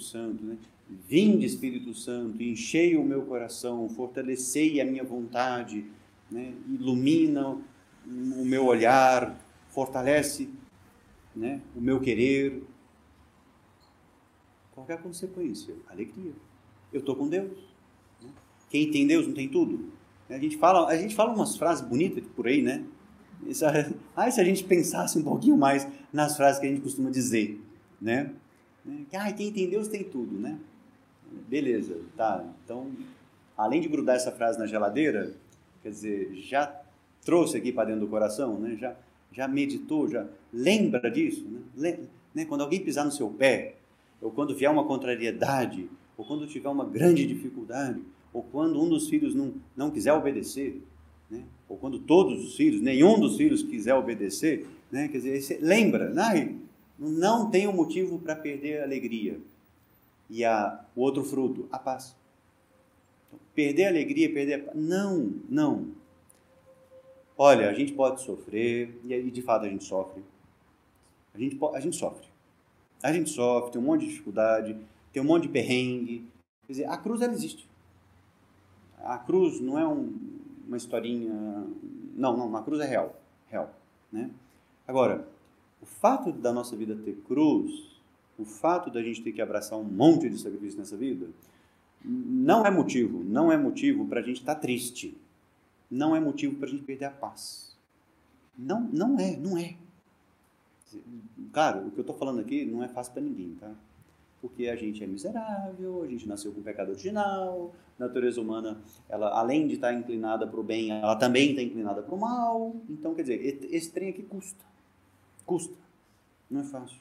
Santo, 0.00 0.44
né? 0.44 0.58
Vinde, 0.86 1.46
Espírito 1.46 1.94
Santo, 1.94 2.42
enchei 2.42 2.94
o 2.94 3.02
meu 3.02 3.24
coração, 3.24 3.88
fortalecei 3.88 4.82
a 4.82 4.84
minha 4.84 5.02
vontade, 5.02 5.90
né? 6.30 6.52
ilumina 6.68 7.58
o 8.06 8.44
meu 8.44 8.66
olhar, 8.66 9.34
fortalece 9.70 10.50
né? 11.34 11.62
o 11.74 11.80
meu 11.80 11.98
querer, 11.98 12.62
qualquer 14.74 15.00
consequência? 15.00 15.74
Alegria. 15.88 16.34
Eu 16.92 17.00
estou 17.00 17.16
com 17.16 17.28
Deus. 17.28 17.58
Né? 18.20 18.28
Quem 18.68 18.90
tem 18.90 19.06
Deus 19.06 19.26
não 19.26 19.32
tem 19.32 19.48
tudo. 19.48 19.90
A 20.28 20.38
gente 20.38 20.58
fala, 20.58 20.86
a 20.86 20.98
gente 20.98 21.14
fala 21.14 21.32
umas 21.32 21.56
frases 21.56 21.82
bonitas 21.82 22.22
por 22.36 22.46
aí, 22.46 22.60
né? 22.60 22.84
Ah, 24.14 24.30
se 24.30 24.40
a 24.40 24.44
gente 24.44 24.64
pensasse 24.64 25.18
um 25.18 25.22
pouquinho 25.22 25.56
mais 25.56 25.86
nas 26.12 26.36
frases 26.36 26.60
que 26.60 26.66
a 26.66 26.68
gente 26.68 26.80
costuma 26.80 27.10
dizer, 27.10 27.60
né? 28.00 28.30
Ah, 29.12 29.32
quem 29.32 29.52
tem 29.52 29.68
Deus 29.68 29.88
tem 29.88 30.04
tudo, 30.04 30.38
né? 30.38 30.58
Beleza, 31.48 31.96
tá. 32.16 32.44
Então, 32.64 32.90
além 33.56 33.80
de 33.80 33.88
grudar 33.88 34.16
essa 34.16 34.32
frase 34.32 34.58
na 34.58 34.66
geladeira, 34.66 35.34
quer 35.82 35.90
dizer, 35.90 36.34
já 36.34 36.74
trouxe 37.24 37.56
aqui 37.56 37.72
para 37.72 37.86
dentro 37.86 38.02
do 38.02 38.08
coração, 38.08 38.58
né? 38.58 38.76
Já, 38.80 38.96
já 39.32 39.48
meditou, 39.48 40.08
já 40.08 40.26
lembra 40.52 41.10
disso, 41.10 41.46
né? 41.74 41.98
né? 42.34 42.44
Quando 42.44 42.62
alguém 42.62 42.82
pisar 42.82 43.04
no 43.04 43.12
seu 43.12 43.28
pé, 43.28 43.74
ou 44.20 44.30
quando 44.30 44.54
vier 44.54 44.70
uma 44.70 44.84
contrariedade, 44.84 45.88
ou 46.16 46.24
quando 46.24 46.46
tiver 46.46 46.68
uma 46.68 46.84
grande 46.84 47.26
dificuldade, 47.26 48.02
ou 48.32 48.42
quando 48.42 48.80
um 48.80 48.88
dos 48.88 49.08
filhos 49.08 49.34
não, 49.34 49.54
não 49.76 49.90
quiser 49.90 50.12
obedecer, 50.12 50.82
né? 51.30 51.42
Ou 51.68 51.76
quando 51.76 51.98
todos 51.98 52.44
os 52.44 52.56
filhos, 52.56 52.80
nenhum 52.80 53.18
dos 53.18 53.36
filhos 53.36 53.62
quiser 53.62 53.94
obedecer, 53.94 54.66
né? 54.90 55.08
quer 55.08 55.18
dizer, 55.18 55.58
lembra, 55.60 56.10
né? 56.10 56.56
não 56.98 57.50
tem 57.50 57.66
um 57.66 57.72
motivo 57.72 58.18
para 58.18 58.36
perder 58.36 58.80
a 58.80 58.84
alegria. 58.84 59.38
E 60.28 60.44
a, 60.44 60.84
o 60.94 61.02
outro 61.02 61.22
fruto, 61.22 61.68
a 61.70 61.78
paz. 61.78 62.16
Então, 63.26 63.38
perder 63.54 63.86
a 63.86 63.88
alegria, 63.88 64.32
perder 64.32 64.54
a 64.54 64.58
paz. 64.64 64.76
Não, 64.76 65.34
não. 65.48 65.88
Olha, 67.38 67.68
a 67.68 67.74
gente 67.74 67.92
pode 67.92 68.22
sofrer, 68.22 68.98
e 69.04 69.30
de 69.30 69.42
fato 69.42 69.66
a 69.66 69.68
gente 69.68 69.84
sofre. 69.84 70.22
A 71.34 71.38
gente, 71.38 71.58
a 71.74 71.80
gente 71.80 71.96
sofre. 71.96 72.26
A 73.02 73.12
gente 73.12 73.28
sofre, 73.30 73.72
tem 73.72 73.80
um 73.80 73.84
monte 73.84 74.00
de 74.00 74.08
dificuldade, 74.08 74.76
tem 75.12 75.22
um 75.22 75.26
monte 75.26 75.42
de 75.42 75.50
perrengue. 75.50 76.24
Quer 76.66 76.72
dizer, 76.72 76.84
a 76.86 76.96
cruz 76.96 77.20
ela 77.20 77.32
existe. 77.32 77.68
A 78.98 79.18
cruz 79.18 79.60
não 79.60 79.78
é 79.78 79.86
um, 79.86 80.35
uma 80.66 80.76
historinha. 80.76 81.32
Não, 82.14 82.36
não, 82.36 82.54
a 82.56 82.62
cruz 82.62 82.80
é 82.80 82.86
real. 82.86 83.20
Real. 83.48 83.72
Né? 84.12 84.30
Agora, 84.86 85.26
o 85.80 85.86
fato 85.86 86.32
da 86.32 86.52
nossa 86.52 86.76
vida 86.76 86.96
ter 86.96 87.16
cruz, 87.26 88.00
o 88.38 88.44
fato 88.44 88.90
da 88.90 89.02
gente 89.02 89.22
ter 89.22 89.32
que 89.32 89.42
abraçar 89.42 89.78
um 89.78 89.84
monte 89.84 90.28
de 90.28 90.38
sacrifício 90.38 90.78
nessa 90.78 90.96
vida, 90.96 91.28
não 92.04 92.64
é 92.64 92.70
motivo, 92.70 93.22
não 93.24 93.50
é 93.50 93.56
motivo 93.56 94.06
para 94.06 94.20
a 94.20 94.22
gente 94.22 94.40
estar 94.40 94.54
tá 94.54 94.60
triste. 94.60 95.16
Não 95.90 96.16
é 96.16 96.20
motivo 96.20 96.56
para 96.56 96.66
a 96.66 96.70
gente 96.70 96.82
perder 96.82 97.06
a 97.06 97.10
paz. 97.10 97.76
Não, 98.58 98.80
não 98.80 99.18
é, 99.18 99.36
não 99.36 99.56
é. 99.56 99.76
Claro, 101.52 101.86
o 101.86 101.90
que 101.90 101.98
eu 101.98 102.02
estou 102.02 102.16
falando 102.16 102.40
aqui 102.40 102.64
não 102.64 102.82
é 102.82 102.88
fácil 102.88 103.12
para 103.12 103.22
ninguém, 103.22 103.54
tá? 103.60 103.72
Porque 104.40 104.68
a 104.68 104.76
gente 104.76 105.02
é 105.02 105.06
miserável, 105.06 106.02
a 106.02 106.06
gente 106.06 106.28
nasceu 106.28 106.52
com 106.52 106.62
pecado 106.62 106.90
original, 106.90 107.74
a 107.98 108.04
natureza 108.04 108.40
humana, 108.40 108.78
ela 109.08 109.30
além 109.30 109.66
de 109.66 109.74
estar 109.74 109.88
tá 109.88 109.94
inclinada 109.94 110.46
para 110.46 110.60
o 110.60 110.62
bem, 110.62 110.90
ela 110.90 111.16
também 111.16 111.50
está 111.50 111.62
inclinada 111.62 112.02
para 112.02 112.14
o 112.14 112.18
mal. 112.18 112.76
Então, 112.88 113.14
quer 113.14 113.22
dizer, 113.22 113.68
esse 113.70 113.90
trem 113.90 114.10
aqui 114.10 114.22
custa. 114.22 114.64
Custa. 115.44 115.76
Não 116.50 116.60
é 116.60 116.64
fácil. 116.64 116.98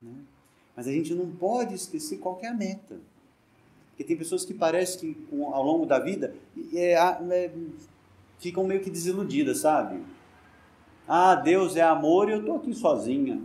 Né? 0.00 0.14
Mas 0.74 0.88
a 0.88 0.92
gente 0.92 1.14
não 1.14 1.30
pode 1.30 1.74
esquecer 1.74 2.18
qual 2.18 2.38
é 2.42 2.48
a 2.48 2.54
meta. 2.54 2.98
Porque 3.90 4.04
tem 4.04 4.16
pessoas 4.16 4.44
que 4.44 4.54
parece 4.54 4.98
que 4.98 5.28
ao 5.52 5.62
longo 5.62 5.84
da 5.84 5.98
vida 5.98 6.34
é, 6.74 6.94
é, 6.94 7.52
ficam 8.38 8.66
meio 8.66 8.80
que 8.80 8.90
desiludidas, 8.90 9.58
sabe? 9.58 10.02
Ah, 11.06 11.34
Deus 11.34 11.76
é 11.76 11.82
amor 11.82 12.28
e 12.28 12.32
eu 12.32 12.40
estou 12.40 12.56
aqui 12.56 12.74
sozinha. 12.74 13.40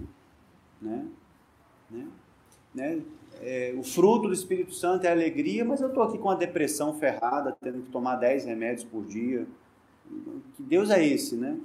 Né? 0.82 1.06
Né? 1.90 2.08
Né? 2.74 3.02
É, 3.42 3.74
o 3.78 3.84
fruto 3.84 4.28
do 4.28 4.34
Espírito 4.34 4.74
Santo 4.74 5.06
é 5.06 5.12
alegria, 5.12 5.64
mas 5.64 5.82
eu 5.82 5.90
estou 5.90 6.04
aqui 6.04 6.18
com 6.18 6.30
a 6.30 6.36
depressão 6.36 6.98
ferrada, 6.98 7.56
tendo 7.62 7.84
que 7.84 7.92
tomar 7.92 8.16
10 8.16 8.46
remédios 8.46 8.84
por 8.84 9.06
dia. 9.06 9.48
Que 10.56 10.64
Deus 10.64 10.90
é 10.90 11.06
esse, 11.06 11.36
né? 11.36 11.60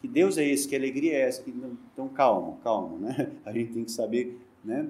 Que 0.00 0.08
Deus 0.08 0.36
é 0.36 0.44
esse, 0.44 0.68
que 0.68 0.76
alegria 0.76 1.14
é 1.14 1.20
essa? 1.22 1.42
Então, 1.46 2.08
calma, 2.08 2.58
calma, 2.62 2.98
né? 2.98 3.32
A 3.44 3.52
gente 3.52 3.72
tem 3.72 3.84
que 3.84 3.90
saber, 3.90 4.38
né? 4.64 4.88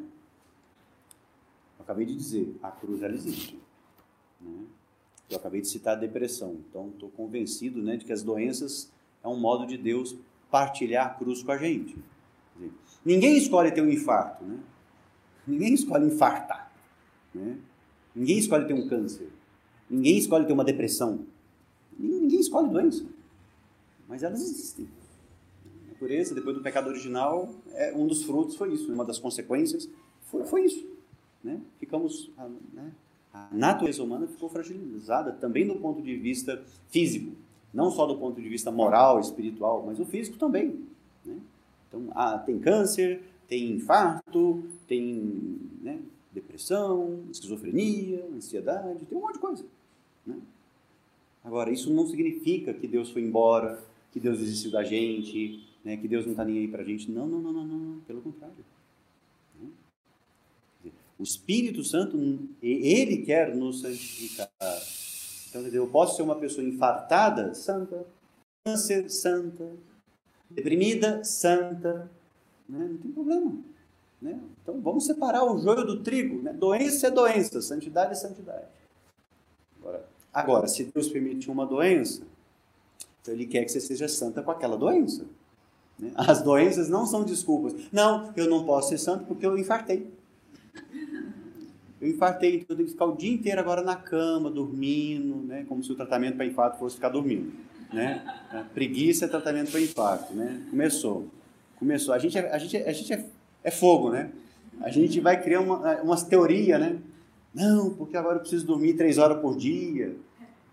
Eu 1.79 1.85
acabei 1.85 2.07
de 2.07 2.17
dizer, 2.17 2.57
a 2.63 2.71
cruz 2.71 3.03
ela 3.03 3.15
existe. 3.15 3.59
Né? 4.41 4.65
Eu 5.31 5.37
acabei 5.37 5.61
de 5.61 5.69
citar 5.69 5.97
a 5.97 6.01
depressão, 6.01 6.57
então 6.69 6.89
estou 6.89 7.11
convencido 7.11 7.83
né, 7.83 7.97
de 7.97 8.05
que 8.05 8.13
as 8.13 8.23
doenças 8.23 8.91
é 9.23 9.29
um 9.29 9.39
modo 9.39 9.67
de 9.67 9.77
Deus 9.77 10.17
partilhar 10.51 11.07
a 11.07 11.11
cruz 11.11 11.43
com 11.43 11.53
a 11.53 11.59
gente. 11.59 11.97
Ninguém 13.05 13.37
escolhe 13.37 13.71
ter 13.71 13.83
um 13.83 13.91
infarto, 13.91 14.45
né? 14.45 14.59
Ninguém 15.47 15.75
escolhe 15.75 16.07
infartar, 16.07 16.73
né? 17.35 17.59
Ninguém 18.15 18.39
escolhe 18.39 18.67
ter 18.67 18.75
um 18.75 18.89
câncer. 18.89 19.29
Ninguém 19.91 20.17
escolhe 20.17 20.47
ter 20.47 20.53
uma 20.53 20.65
depressão. 20.65 21.27
Ninguém 21.99 22.41
escolhe 22.41 22.69
doença. 22.69 23.05
Mas 24.09 24.23
elas 24.23 24.41
existem. 24.41 24.89
A 25.67 25.93
natureza, 25.93 26.35
depois 26.35 26.57
do 26.57 26.63
pecado 26.63 26.89
original, 26.89 27.53
é, 27.73 27.93
um 27.95 28.07
dos 28.07 28.23
frutos 28.23 28.57
foi 28.57 28.73
isso. 28.73 28.89
Né? 28.89 28.95
Uma 28.95 29.05
das 29.05 29.19
consequências 29.19 29.89
foi, 30.27 30.45
foi 30.45 30.65
isso. 30.65 30.87
Né? 31.43 31.61
Ficamos... 31.79 32.31
Né? 32.73 32.93
A 33.33 33.49
natureza 33.51 34.01
humana 34.01 34.29
ficou 34.29 34.49
fragilizada 34.49 35.33
também 35.33 35.67
do 35.67 35.75
ponto 35.75 36.01
de 36.01 36.17
vista 36.17 36.63
físico. 36.89 37.33
Não 37.73 37.91
só 37.91 38.07
do 38.07 38.17
ponto 38.17 38.41
de 38.41 38.49
vista 38.49 38.71
moral, 38.71 39.19
espiritual, 39.19 39.83
mas 39.85 39.99
o 39.99 40.05
físico 40.05 40.39
também. 40.39 40.87
Né? 41.25 41.37
Então, 41.89 42.13
ah, 42.15 42.39
tem 42.39 42.61
câncer, 42.61 43.25
tem 43.49 43.73
infarto, 43.73 44.65
tem 44.87 45.59
né, 45.81 46.01
depressão, 46.33 47.25
esquizofrenia, 47.31 48.27
ansiedade, 48.35 49.07
tem 49.07 49.17
um 49.17 49.21
monte 49.21 49.35
de 49.35 49.41
coisa. 49.41 49.65
Né? 50.27 50.37
Agora, 51.43 51.71
isso 51.71 51.93
não 51.93 52.07
significa 52.07 52.73
que 52.73 52.89
Deus 52.89 53.11
foi 53.11 53.23
embora, 53.23 53.83
que 54.13 54.19
Deus 54.19 54.39
desistiu 54.39 54.71
da 54.71 54.83
gente, 54.83 55.67
né, 55.85 55.97
que 55.97 56.09
Deus 56.09 56.25
não 56.25 56.33
está 56.33 56.45
nem 56.45 56.59
aí 56.59 56.69
para 56.69 56.83
a 56.83 56.85
gente. 56.85 57.11
Não, 57.11 57.27
não, 57.27 57.41
não, 57.41 57.53
não, 57.53 57.67
não, 57.67 58.01
pelo 58.01 58.23
contrário. 58.23 58.65
Né? 59.61 59.69
O 61.19 61.23
Espírito 61.23 61.85
Santo, 61.85 62.19
ele 62.63 63.19
quer 63.19 63.55
nos 63.55 63.83
santificar. 63.83 64.51
Então, 65.49 65.63
eu 65.69 65.87
posso 65.87 66.17
ser 66.17 66.23
uma 66.23 66.37
pessoa 66.37 66.67
infartada, 66.67 67.55
santa, 67.55 68.05
câncer, 68.65 69.11
santa, 69.11 69.71
deprimida, 70.51 71.23
santa, 71.23 72.11
né? 72.69 72.89
não 72.91 72.97
tem 72.99 73.11
problema. 73.11 73.57
Né? 74.21 74.41
Então 74.63 74.81
vamos 74.81 75.07
separar 75.07 75.45
o 75.45 75.59
joio 75.59 75.85
do 75.85 76.03
trigo. 76.03 76.43
Né? 76.43 76.53
Doença 76.53 77.09
é 77.09 77.11
doença, 77.11 77.61
santidade 77.61 78.13
é 78.13 78.15
santidade. 78.15 78.65
Agora, 79.81 80.09
agora, 80.33 80.69
se 80.69 80.85
Deus 80.85 81.09
permitiu 81.09 81.53
uma 81.53 81.67
doença, 81.67 82.23
então 83.21 83.35
Ele 83.35 83.47
quer 83.47 83.65
que 83.65 83.71
você 83.71 83.81
seja 83.81 84.09
santa 84.09 84.43
com 84.43 84.51
aquela 84.51 84.77
doença. 84.77 85.27
Né? 85.99 86.13
As 86.15 86.43
doenças 86.43 86.89
não 86.89 87.07
são 87.07 87.25
desculpas. 87.25 87.75
Não, 87.93 88.33
eu 88.37 88.49
não 88.49 88.65
posso 88.65 88.91
ser 88.91 88.99
santo 88.99 89.25
porque 89.27 89.47
eu 89.47 89.57
infartei. 89.59 90.11
Eu 92.01 92.11
infartei, 92.11 92.57
então 92.57 92.67
eu 92.71 92.77
tenho 92.77 92.87
que 92.87 92.93
ficar 92.93 93.07
o 93.07 93.17
dia 93.17 93.33
inteiro 93.33 93.61
agora 93.61 93.83
na 93.83 93.97
cama, 93.97 94.51
dormindo, 94.51 95.37
né? 95.47 95.65
como 95.69 95.83
se 95.83 95.91
o 95.93 95.95
tratamento 95.95 96.37
para 96.37 96.45
infarto 96.45 96.79
fosse 96.79 96.97
ficar 96.97 97.09
dormindo. 97.09 97.53
Né? 97.93 98.23
Preguiça 98.75 99.25
é 99.25 99.29
tratamento 99.29 99.71
para 99.71 99.81
infarto. 99.81 100.35
Né? 100.35 100.67
Começou. 100.71 101.29
Começou. 101.85 102.15
A 102.15 102.19
gente, 102.19 102.39
é, 102.39 102.51
a 102.51 102.57
gente, 102.57 102.77
é, 102.79 102.89
a 102.89 102.93
gente 102.95 103.13
é, 103.13 103.27
é 103.63 103.71
fogo, 103.71 104.09
né? 104.11 104.31
A 104.81 104.89
gente 104.89 105.21
vai 105.21 105.41
criar 105.41 105.61
uma, 105.61 106.01
umas 106.01 106.23
teorias, 106.23 106.81
né? 106.81 106.97
Não, 107.55 107.91
porque 107.91 108.17
agora 108.17 108.37
eu 108.37 108.41
preciso 108.41 108.67
dormir 108.67 108.95
três 108.95 109.19
horas 109.19 109.39
por 109.39 109.55
dia, 109.55 110.17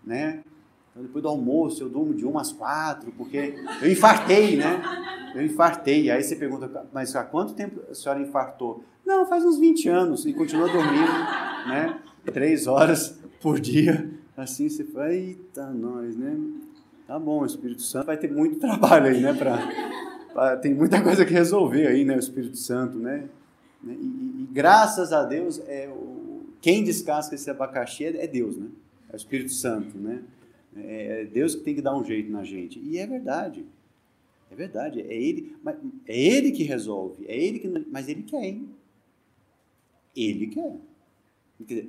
né? 0.02 0.42
Então, 0.90 1.02
depois 1.02 1.22
do 1.22 1.28
almoço, 1.28 1.82
eu 1.82 1.90
durmo 1.90 2.14
de 2.14 2.24
uma 2.24 2.40
às 2.40 2.50
quatro, 2.50 3.12
porque 3.12 3.54
eu 3.82 3.92
infartei, 3.92 4.56
né? 4.56 4.82
Eu 5.34 5.44
infartei. 5.44 6.10
Aí 6.10 6.22
você 6.22 6.34
pergunta, 6.34 6.86
mas 6.94 7.14
há 7.14 7.24
quanto 7.24 7.52
tempo 7.52 7.82
a 7.90 7.94
senhora 7.94 8.18
infartou? 8.18 8.82
Não, 9.04 9.26
faz 9.26 9.44
uns 9.44 9.58
20 9.58 9.88
anos 9.90 10.24
e 10.24 10.32
continua 10.32 10.66
dormindo, 10.66 11.12
né? 11.68 12.00
Três 12.24 12.66
horas 12.66 13.20
por 13.38 13.60
dia. 13.60 14.10
Assim 14.34 14.66
você 14.66 14.82
fala, 14.82 15.12
eita, 15.12 15.66
nós, 15.72 16.16
né? 16.16 16.40
Tá 17.06 17.18
bom, 17.18 17.42
o 17.42 17.46
Espírito 17.46 17.82
Santo 17.82 18.06
vai 18.06 18.16
ter 18.16 18.32
muito 18.32 18.56
trabalho 18.60 19.06
aí, 19.06 19.20
né? 19.20 19.34
Pra, 19.34 19.58
tem 20.60 20.74
muita 20.74 21.02
coisa 21.02 21.24
que 21.24 21.32
resolver 21.32 21.86
aí, 21.86 22.04
né? 22.04 22.16
O 22.16 22.18
Espírito 22.18 22.56
Santo, 22.56 22.98
né? 22.98 23.28
E, 23.84 23.88
e, 23.88 24.42
e 24.42 24.48
graças 24.50 25.12
a 25.12 25.24
Deus, 25.24 25.60
é, 25.66 25.88
o, 25.88 26.46
quem 26.60 26.84
descasca 26.84 27.34
esse 27.34 27.50
abacaxi 27.50 28.04
é, 28.04 28.24
é 28.24 28.26
Deus, 28.26 28.56
né? 28.56 28.68
É 29.10 29.14
o 29.14 29.16
Espírito 29.16 29.52
Santo, 29.52 29.98
né? 29.98 30.22
É, 30.76 31.22
é 31.22 31.24
Deus 31.24 31.54
que 31.54 31.62
tem 31.62 31.74
que 31.74 31.82
dar 31.82 31.96
um 31.96 32.04
jeito 32.04 32.30
na 32.30 32.44
gente. 32.44 32.78
E 32.78 32.98
é 32.98 33.06
verdade. 33.06 33.66
É 34.50 34.54
verdade. 34.54 35.00
É 35.00 35.14
Ele, 35.14 35.56
é 36.06 36.18
ele 36.18 36.52
que 36.52 36.62
resolve. 36.62 37.24
É 37.26 37.36
Ele 37.36 37.58
que. 37.58 37.68
Mas 37.90 38.08
Ele 38.08 38.22
quer, 38.22 38.44
hein? 38.44 38.68
Ele 40.14 40.46
quer. 40.46 40.76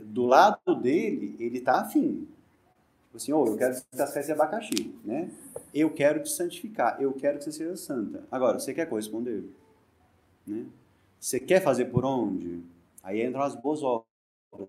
Do 0.06 0.26
lado 0.26 0.76
dele, 0.76 1.36
ele 1.40 1.58
está 1.58 1.82
afim. 1.82 2.28
Tipo 3.14 3.18
assim, 3.18 3.34
oh, 3.34 3.46
eu 3.46 3.56
quero 3.56 3.76
descascar 3.76 4.24
esse 4.24 4.32
abacaxi, 4.32 4.96
né? 5.06 5.30
Eu 5.72 5.92
quero 5.94 6.24
te 6.24 6.30
santificar, 6.30 7.00
eu 7.00 7.14
quero 7.14 7.38
que 7.38 7.44
você 7.44 7.52
seja 7.52 7.78
santa. 7.78 8.24
Agora, 8.32 8.58
você 8.58 8.74
quer 8.74 8.90
corresponder? 8.90 9.44
Né? 10.48 10.66
Você 11.20 11.40
quer 11.40 11.62
fazer 11.62 11.86
por 11.86 12.04
onde? 12.04 12.64
Aí 13.04 13.24
entram 13.24 13.44
as 13.44 13.54
boas 13.56 13.84
obras, 13.84 14.08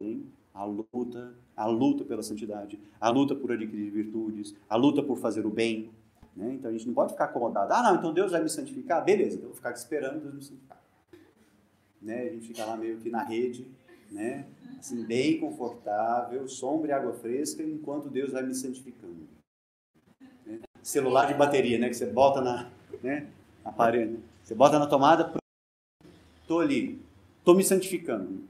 hein? 0.02 0.26
a 0.52 0.62
luta, 0.62 1.34
a 1.56 1.66
luta 1.66 2.04
pela 2.04 2.22
santidade, 2.22 2.78
a 3.00 3.08
luta 3.08 3.34
por 3.34 3.50
adquirir 3.50 3.90
virtudes, 3.90 4.54
a 4.68 4.76
luta 4.76 5.02
por 5.02 5.16
fazer 5.16 5.46
o 5.46 5.50
bem. 5.50 5.90
Né? 6.36 6.52
Então 6.52 6.68
a 6.68 6.72
gente 6.72 6.86
não 6.86 6.92
pode 6.92 7.12
ficar 7.12 7.24
acomodado. 7.24 7.72
Ah, 7.72 7.82
não, 7.82 7.96
então 7.96 8.12
Deus 8.12 8.30
vai 8.30 8.42
me 8.42 8.50
santificar? 8.50 9.02
Beleza, 9.02 9.36
então 9.36 9.44
eu 9.44 9.48
vou 9.48 9.56
ficar 9.56 9.72
esperando 9.72 10.20
Deus 10.20 10.34
me 10.34 10.42
santificar. 10.42 10.82
Né? 12.02 12.20
A 12.24 12.32
gente 12.32 12.46
fica 12.46 12.62
lá 12.66 12.76
meio 12.76 12.98
que 12.98 13.08
na 13.08 13.22
rede, 13.22 13.66
né? 14.10 14.46
assim, 14.78 15.02
bem 15.04 15.40
confortável, 15.40 16.46
sombra 16.46 16.90
e 16.90 16.92
água 16.92 17.14
fresca, 17.14 17.62
enquanto 17.62 18.10
Deus 18.10 18.32
vai 18.32 18.42
me 18.42 18.54
santificando. 18.54 19.26
Né? 20.46 20.60
Celular 20.82 21.26
de 21.26 21.34
bateria, 21.34 21.78
né? 21.78 21.88
que 21.88 21.94
você 21.94 22.06
bota 22.06 22.40
na, 22.40 22.70
né? 23.02 23.28
na 23.64 23.72
parede, 23.72 24.12
né? 24.12 24.20
você 24.42 24.54
bota 24.54 24.78
na 24.78 24.86
tomada, 24.86 25.32
estou 26.42 26.60
ali, 26.60 27.00
estou 27.38 27.56
me 27.56 27.64
santificando. 27.64 28.44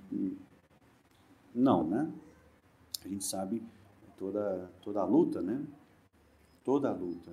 Não, 1.54 1.86
né? 1.86 2.10
A 3.04 3.08
gente 3.08 3.24
sabe 3.24 3.62
toda, 4.18 4.68
toda 4.82 5.00
a 5.00 5.04
luta, 5.04 5.40
né? 5.40 5.62
Toda 6.64 6.88
a 6.88 6.92
luta. 6.92 7.30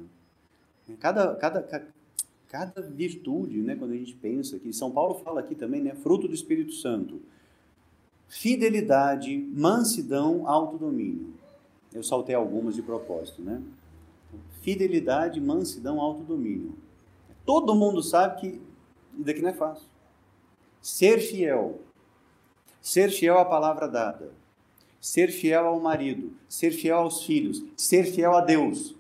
Cada, 0.99 1.36
cada, 1.36 1.88
cada 2.47 2.81
virtude, 2.81 3.62
né? 3.63 3.75
Quando 3.75 3.93
a 3.93 3.97
gente 3.97 4.13
pensa 4.15 4.60
que 4.60 4.71
São 4.71 4.91
Paulo 4.91 5.15
fala 5.15 5.39
aqui 5.39 5.55
também, 5.55 5.81
né? 5.81 5.95
Fruto 5.95 6.27
do 6.27 6.36
Espírito 6.36 6.73
Santo. 6.73 7.19
Fidelidade, 8.32 9.38
mansidão, 9.54 10.48
autodomínio. 10.48 11.34
Eu 11.94 12.02
saltei 12.02 12.34
algumas 12.34 12.76
de 12.76 12.82
propósito, 12.82 13.41
né? 13.41 13.62
Fidelidade, 14.62 15.41
mansidão, 15.41 16.00
autodomínio. 16.00 16.74
Todo 17.46 17.76
mundo 17.76 18.02
sabe 18.02 18.39
que 18.39 18.62
daqui 19.12 19.41
não 19.41 19.50
é 19.50 19.54
fácil. 19.54 19.86
Ser 20.82 21.20
fiel, 21.20 21.82
Ser 22.82 23.12
fiel 23.12 23.38
à 23.38 23.46
palavra 23.46 23.88
dada, 23.88 24.32
ser 25.00 25.28
fiel 25.28 25.67
ao 25.67 25.80
marido, 25.80 26.34
ser 26.50 26.72
fiel 26.72 27.00
aos 27.00 27.24
filhos, 27.24 27.63
ser 27.78 28.06
fiel 28.06 28.34
a 28.34 28.41
Deus, 28.41 28.96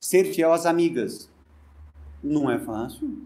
ser 0.00 0.24
fiel 0.34 0.52
às 0.52 0.66
amigas. 0.66 1.30
Não 2.20 2.50
é 2.50 2.58
fácil. 2.58 3.22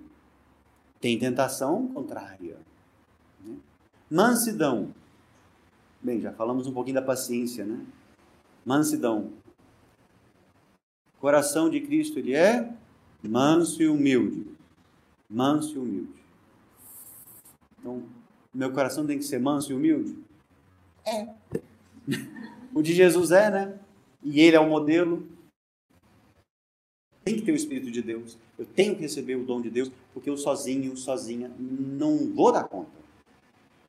Tem 1.00 1.18
tentação 1.18 1.86
contrária. 1.88 2.58
Né? 3.42 3.56
Mansidão. 4.10 4.92
Bem, 6.00 6.20
já 6.20 6.32
falamos 6.32 6.66
um 6.66 6.72
pouquinho 6.72 6.94
da 6.94 7.02
paciência, 7.02 7.64
né? 7.64 7.84
Mansidão. 8.64 9.32
Coração 11.18 11.68
de 11.68 11.80
Cristo, 11.80 12.20
ele 12.20 12.34
é 12.34 12.72
manso 13.22 13.82
e 13.82 13.88
humilde. 13.88 14.46
Manso 15.28 15.74
e 15.74 15.78
humilde. 15.78 16.22
Então, 17.80 18.04
meu 18.54 18.72
coração 18.72 19.04
tem 19.04 19.18
que 19.18 19.24
ser 19.24 19.40
manso 19.40 19.72
e 19.72 19.74
humilde? 19.74 20.16
É. 21.04 21.28
o 22.72 22.80
de 22.80 22.94
Jesus 22.94 23.32
é, 23.32 23.50
né? 23.50 23.78
E 24.22 24.40
ele 24.40 24.54
é 24.56 24.60
o 24.60 24.68
modelo. 24.68 25.26
Tem 27.24 27.34
que 27.34 27.42
ter 27.42 27.52
o 27.52 27.56
Espírito 27.56 27.90
de 27.90 28.02
Deus. 28.02 28.38
Eu 28.56 28.64
tenho 28.64 28.94
que 28.94 29.02
receber 29.02 29.34
o 29.34 29.44
dom 29.44 29.60
de 29.60 29.68
Deus, 29.68 29.90
porque 30.14 30.30
eu 30.30 30.36
sozinho, 30.36 30.96
sozinha, 30.96 31.50
não 31.58 32.32
vou 32.32 32.52
dar 32.52 32.64
conta. 32.64 32.90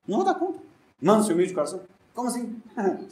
Não 0.08 0.18
vou 0.18 0.26
dar 0.26 0.36
conta. 0.36 0.60
Manso 1.00 1.30
e 1.30 1.34
humilde 1.34 1.50
de 1.50 1.56
coração? 1.56 1.82
Como 2.20 2.28
assim? 2.28 2.62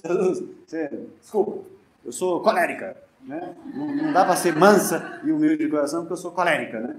Desculpa, 1.22 1.64
eu 2.04 2.12
sou 2.12 2.42
colérica. 2.42 2.98
Né? 3.24 3.56
Não, 3.74 3.96
não 3.96 4.12
dá 4.12 4.26
para 4.26 4.36
ser 4.36 4.54
mansa 4.54 5.22
e 5.24 5.32
humilde 5.32 5.64
de 5.64 5.70
coração, 5.70 6.02
porque 6.02 6.14
eu 6.14 6.18
sou 6.18 6.32
colérica. 6.32 6.78
Né? 6.82 6.96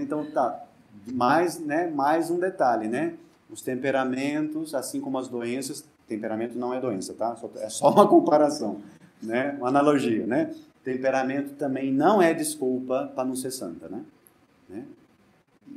Então, 0.00 0.24
tá. 0.30 0.64
Mais, 1.12 1.58
né, 1.58 1.90
mais 1.90 2.30
um 2.30 2.38
detalhe, 2.38 2.86
né? 2.86 3.14
Os 3.50 3.60
temperamentos, 3.60 4.72
assim 4.72 5.00
como 5.00 5.18
as 5.18 5.26
doenças, 5.26 5.84
temperamento 6.06 6.56
não 6.56 6.72
é 6.72 6.80
doença, 6.80 7.12
tá? 7.12 7.36
É 7.56 7.68
só 7.68 7.90
uma 7.90 8.06
comparação, 8.06 8.80
né? 9.20 9.56
Uma 9.58 9.68
analogia, 9.68 10.26
né? 10.26 10.54
Temperamento 10.84 11.54
também 11.54 11.92
não 11.92 12.22
é 12.22 12.32
desculpa 12.34 13.10
para 13.14 13.24
não 13.24 13.34
ser 13.34 13.50
santa, 13.50 13.88
né? 13.88 14.04
né? 14.68 14.84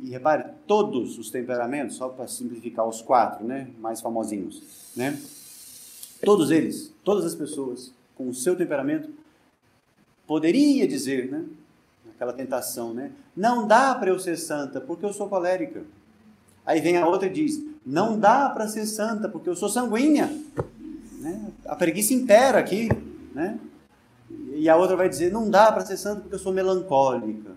E 0.04 0.10
repare, 0.12 0.46
todos 0.68 1.18
os 1.18 1.32
temperamentos, 1.32 1.96
só 1.96 2.10
para 2.10 2.28
simplificar 2.28 2.88
os 2.88 3.02
quatro, 3.02 3.46
né, 3.46 3.68
mais 3.80 4.00
famosinhos, 4.00 4.94
né? 4.96 5.18
Todos 6.24 6.52
eles, 6.52 6.94
todas 7.04 7.26
as 7.26 7.36
pessoas 7.36 7.94
com 8.16 8.30
o 8.30 8.34
seu 8.34 8.56
temperamento 8.56 9.10
poderia 10.28 10.88
dizer, 10.88 11.30
né, 11.30 11.46
aquela 12.16 12.34
tentação, 12.34 12.94
né? 12.94 13.12
Não 13.36 13.66
dá 13.66 13.96
para 13.96 14.12
eu 14.12 14.20
ser 14.20 14.38
santa 14.38 14.80
porque 14.80 15.04
eu 15.04 15.12
sou 15.12 15.28
colérica. 15.28 15.82
Aí 16.64 16.80
vem 16.80 16.98
a 16.98 17.08
outra 17.08 17.28
e 17.28 17.32
diz: 17.32 17.60
não 17.84 18.20
dá 18.20 18.48
para 18.50 18.68
ser 18.68 18.86
santa 18.86 19.28
porque 19.28 19.50
eu 19.50 19.56
sou 19.56 19.68
sanguínea. 19.68 20.32
Né? 21.20 21.52
A 21.66 21.76
preguiça 21.76 22.14
impera 22.14 22.60
aqui. 22.60 22.90
Né? 23.34 23.60
E 24.54 24.70
a 24.70 24.78
outra 24.78 24.96
vai 24.96 25.10
dizer: 25.10 25.32
não 25.32 25.50
dá 25.50 25.72
para 25.72 25.84
ser 25.86 25.98
santa 25.98 26.22
porque 26.22 26.36
eu 26.36 26.40
sou 26.40 26.54
melancólica. 26.54 27.52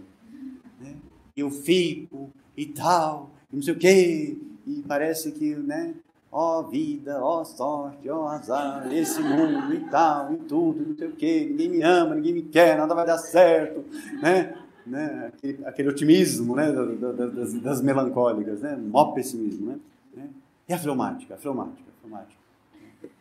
Né? 0.81 0.95
Eu 1.37 1.51
fico 1.51 2.31
e 2.57 2.67
tal, 2.67 3.31
e 3.53 3.57
não 3.57 3.63
sei 3.63 3.75
o 3.75 3.79
quê. 3.79 4.39
E 4.67 4.83
parece 4.89 5.31
que, 5.33 5.55
né? 5.55 5.95
Ó 6.37 6.63
vida, 6.63 7.23
ó 7.23 7.45
sorte, 7.45 8.11
ó 8.11 8.27
azar, 8.27 8.93
esse 8.93 9.23
mundo 9.23 9.73
e 9.73 9.89
tal, 9.89 10.33
e 10.33 10.37
tudo, 10.39 10.85
não 10.89 10.97
sei 10.97 11.07
o 11.07 11.13
quê. 11.13 11.47
Ninguém 11.49 11.69
me 11.69 11.83
ama, 11.83 12.17
ninguém 12.17 12.35
me 12.35 12.43
quer, 12.43 12.77
nada 12.77 12.93
vai 12.93 13.07
dar 13.07 13.19
certo. 13.19 13.85
Né? 14.21 14.53
né, 14.87 15.27
aquele, 15.29 15.67
aquele 15.67 15.89
otimismo 15.89 16.55
né, 16.55 16.71
das, 16.71 17.55
das, 17.55 17.81
melancólicas, 17.81 18.61
né, 18.61 18.77
mó 18.77 19.13
pessimismo. 19.13 19.67
Né, 19.67 19.79
né, 20.15 20.31
e 20.69 20.73
a 20.73 20.79
fleumática, 20.79 21.35
a 21.35 21.39
fleumática, 21.39 21.89
a 21.89 22.01
fleumática. 22.01 22.45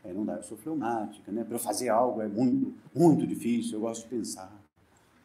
É, 0.03 0.13
não 0.13 0.25
dá, 0.25 0.35
eu 0.35 0.43
sou 0.43 0.57
fleumática, 0.57 1.31
né, 1.31 1.43
para 1.43 1.55
eu 1.55 1.59
fazer 1.59 1.89
algo 1.89 2.21
é 2.21 2.27
muito, 2.27 2.73
muito 2.93 3.25
difícil, 3.25 3.75
eu 3.75 3.81
gosto 3.81 4.03
de 4.03 4.09
pensar, 4.09 4.51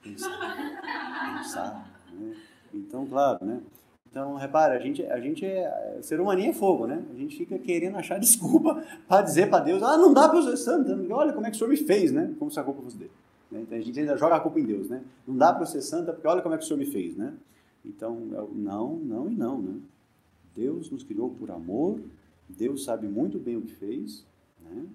pensar, 0.02 0.30
pensar. 1.38 1.90
Né, 2.12 2.36
então, 2.72 3.06
claro, 3.06 3.44
né, 3.44 3.60
então, 4.10 4.36
repara, 4.36 4.74
a 4.74 4.78
gente, 4.78 5.04
a 5.04 5.20
gente 5.20 5.44
é. 5.44 5.98
Ser 6.00 6.20
humaninho 6.20 6.50
é 6.50 6.54
fogo, 6.54 6.86
né? 6.86 7.04
A 7.10 7.14
gente 7.14 7.36
fica 7.36 7.58
querendo 7.58 7.96
achar 7.96 8.18
desculpa 8.20 8.82
para 9.06 9.22
dizer 9.22 9.50
para 9.50 9.64
Deus: 9.64 9.82
ah, 9.82 9.98
não 9.98 10.12
dá 10.12 10.28
para 10.28 10.42
ser 10.42 10.56
santo. 10.56 10.90
Olha 11.12 11.32
como 11.32 11.46
é 11.46 11.50
que 11.50 11.56
o 11.56 11.58
senhor 11.58 11.70
me 11.70 11.76
fez, 11.76 12.10
né? 12.10 12.34
Como 12.38 12.50
se 12.50 12.58
a 12.58 12.64
culpa 12.64 12.82
fosse 12.82 12.96
dele. 12.96 13.10
Né? 13.50 13.60
Então 13.62 13.76
a 13.76 13.80
gente 13.80 13.98
ainda 14.00 14.16
joga 14.16 14.36
a 14.36 14.40
culpa 14.40 14.58
em 14.60 14.64
Deus, 14.64 14.88
né? 14.88 15.02
Não 15.26 15.36
dá 15.36 15.52
para 15.52 15.66
ser 15.66 15.82
santa 15.82 16.12
porque 16.12 16.26
olha 16.26 16.40
como 16.42 16.54
é 16.54 16.58
que 16.58 16.64
o 16.64 16.66
Senhor 16.66 16.78
me 16.78 16.86
fez, 16.86 17.16
né? 17.16 17.34
Então, 17.84 18.18
não, 18.54 18.96
não 18.96 19.30
e 19.30 19.34
não, 19.34 19.60
né? 19.60 19.78
Deus 20.54 20.90
nos 20.90 21.04
criou 21.04 21.30
por 21.30 21.50
amor, 21.50 22.00
Deus 22.48 22.84
sabe 22.84 23.06
muito 23.06 23.38
bem 23.38 23.56
o 23.56 23.62
que 23.62 23.72
fez, 23.72 24.24
né? 24.62 24.86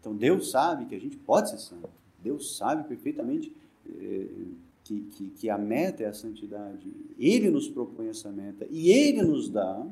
Então 0.00 0.14
Deus 0.14 0.50
sabe 0.50 0.84
que 0.84 0.94
a 0.94 1.00
gente 1.00 1.16
pode 1.16 1.50
ser 1.50 1.58
santo, 1.58 1.88
Deus 2.22 2.56
sabe 2.56 2.86
perfeitamente 2.86 3.54
eh, 3.88 4.26
que, 4.84 5.00
que, 5.00 5.30
que 5.30 5.50
a 5.50 5.58
meta 5.58 6.04
é 6.04 6.06
a 6.06 6.14
santidade. 6.14 6.94
Ele 7.18 7.50
nos 7.50 7.68
propõe 7.68 8.08
essa 8.08 8.30
meta 8.30 8.66
e 8.70 8.90
Ele 8.90 9.22
nos 9.22 9.48
dá 9.48 9.84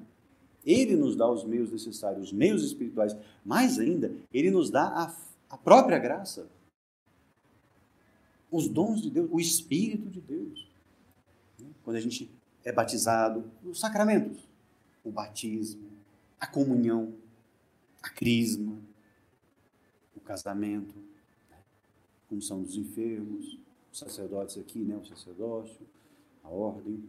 ele 0.65 0.95
nos 0.97 1.17
dá 1.17 1.29
os 1.29 1.45
meios 1.45 1.71
necessários, 1.71 2.29
os 2.29 2.33
meios 2.33 2.63
espirituais. 2.63 3.17
Mais 3.45 3.79
ainda, 3.79 4.15
Ele 4.33 4.51
nos 4.51 4.71
dá 4.71 4.85
a, 4.85 5.17
a 5.51 5.59
própria 5.59 5.99
graça. 5.99 6.49
Os 8.51 8.69
dons 8.69 9.03
de 9.03 9.11
Deus, 9.11 9.29
o 9.33 9.41
Espírito 9.41 10.09
de 10.09 10.21
Deus. 10.21 10.71
Quando 11.83 11.97
a 11.97 12.01
gente 12.01 12.31
é 12.65 12.71
batizado, 12.71 13.51
os 13.65 13.81
sacramentos, 13.81 14.49
o 15.03 15.11
batismo, 15.11 15.91
a 16.39 16.47
comunhão, 16.47 17.13
a 18.01 18.09
crisma, 18.09 18.79
o 20.15 20.21
casamento, 20.21 20.95
a 21.51 22.35
unção 22.35 22.63
dos 22.63 22.77
enfermos, 22.77 23.59
os 23.93 23.99
sacerdotes 23.99 24.57
aqui, 24.57 24.79
né, 24.79 24.97
o 24.97 25.05
sacerdócio, 25.05 25.87
a 26.43 26.49
ordem. 26.49 27.05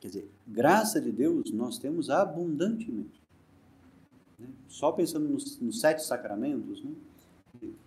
Quer 0.00 0.08
dizer, 0.08 0.30
graça 0.46 1.00
de 1.00 1.12
Deus 1.12 1.50
nós 1.52 1.78
temos 1.78 2.08
abundantemente. 2.08 3.20
Né? 4.38 4.48
Só 4.68 4.90
pensando 4.90 5.28
nos, 5.28 5.58
nos 5.60 5.80
sete 5.80 6.02
sacramentos, 6.02 6.82
né? 6.82 6.92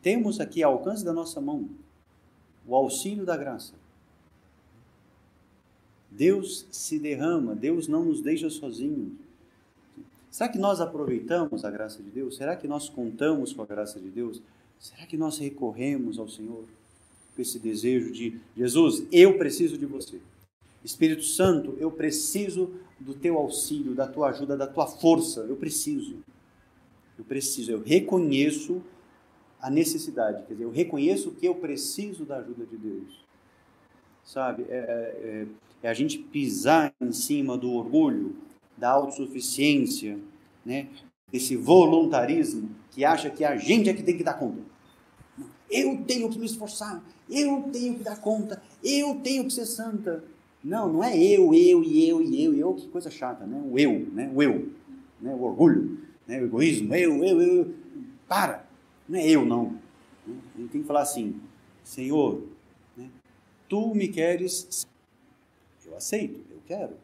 temos 0.01 0.39
aqui 0.39 0.61
ao 0.63 0.73
alcance 0.73 1.03
da 1.03 1.13
nossa 1.13 1.41
mão 1.41 1.69
o 2.65 2.75
auxílio 2.75 3.25
da 3.25 3.35
graça. 3.35 3.73
Deus 6.11 6.67
se 6.71 6.99
derrama, 6.99 7.55
Deus 7.55 7.87
não 7.87 8.05
nos 8.05 8.21
deixa 8.21 8.49
sozinhos. 8.49 9.13
Será 10.29 10.49
que 10.49 10.59
nós 10.59 10.79
aproveitamos 10.79 11.65
a 11.65 11.71
graça 11.71 12.03
de 12.03 12.09
Deus? 12.09 12.35
Será 12.37 12.55
que 12.55 12.67
nós 12.67 12.89
contamos 12.89 13.53
com 13.53 13.63
a 13.63 13.65
graça 13.65 13.99
de 13.99 14.09
Deus? 14.09 14.41
Será 14.79 15.05
que 15.05 15.17
nós 15.17 15.39
recorremos 15.39 16.19
ao 16.19 16.27
Senhor 16.27 16.65
com 17.39 17.41
esse 17.41 17.57
desejo 17.57 18.11
de 18.11 18.37
Jesus, 18.55 19.01
eu 19.13 19.37
preciso 19.37 19.77
de 19.77 19.85
você? 19.85 20.19
Espírito 20.83 21.23
Santo, 21.23 21.73
eu 21.79 21.89
preciso 21.89 22.71
do 22.99 23.13
teu 23.13 23.37
auxílio, 23.37 23.95
da 23.95 24.05
tua 24.05 24.29
ajuda, 24.29 24.57
da 24.57 24.67
tua 24.67 24.85
força. 24.85 25.41
Eu 25.41 25.55
preciso. 25.55 26.17
Eu 27.17 27.23
preciso. 27.23 27.71
Eu 27.71 27.81
reconheço 27.81 28.81
a 29.61 29.69
necessidade. 29.69 30.43
Quer 30.47 30.53
dizer, 30.53 30.65
eu 30.65 30.69
reconheço 30.69 31.31
que 31.31 31.45
eu 31.45 31.55
preciso 31.55 32.25
da 32.25 32.39
ajuda 32.39 32.65
de 32.65 32.75
Deus. 32.75 33.25
Sabe? 34.25 34.65
É, 34.67 34.75
é, 34.75 35.47
é 35.83 35.89
a 35.89 35.93
gente 35.93 36.17
pisar 36.17 36.93
em 36.99 37.13
cima 37.13 37.57
do 37.57 37.71
orgulho, 37.71 38.35
da 38.77 38.89
autossuficiência, 38.89 40.19
né? 40.65 40.89
desse 41.31 41.55
voluntarismo 41.55 42.69
que 42.91 43.05
acha 43.05 43.29
que 43.29 43.45
a 43.45 43.55
gente 43.55 43.89
é 43.89 43.93
que 43.93 44.03
tem 44.03 44.17
que 44.17 44.23
dar 44.25 44.33
conta. 44.33 44.61
Eu 45.69 46.03
tenho 46.05 46.29
que 46.29 46.39
me 46.39 46.45
esforçar, 46.45 47.03
eu 47.29 47.63
tenho 47.71 47.95
que 47.95 48.03
dar 48.03 48.19
conta, 48.19 48.61
eu 48.83 49.15
tenho 49.15 49.45
que 49.45 49.53
ser 49.53 49.65
santa. 49.65 50.23
Não, 50.63 50.91
não 50.91 51.03
é 51.03 51.17
eu, 51.17 51.53
eu 51.53 51.83
e 51.83 52.09
eu 52.09 52.21
e 52.21 52.43
eu 52.43 52.53
e 52.53 52.59
eu, 52.59 52.73
que 52.73 52.87
coisa 52.89 53.09
chata, 53.09 53.45
né? 53.45 53.61
O 53.69 53.77
eu, 53.77 54.07
né? 54.11 54.31
O 54.33 54.43
eu, 54.43 54.69
né? 55.21 55.33
O 55.33 55.43
orgulho, 55.43 55.99
né? 56.27 56.41
O 56.41 56.45
egoísmo, 56.45 56.93
eu, 56.95 57.23
eu, 57.23 57.41
eu. 57.41 57.73
Para, 58.27 58.67
não 59.07 59.19
é 59.19 59.27
eu 59.27 59.45
não. 59.45 59.77
Tem 60.55 60.81
que 60.81 60.83
falar 60.83 61.01
assim, 61.01 61.39
Senhor, 61.83 62.43
né? 62.97 63.09
Tu 63.67 63.95
me 63.95 64.07
queres, 64.07 64.85
eu 65.85 65.95
aceito, 65.95 66.41
eu 66.51 66.61
quero. 66.65 66.95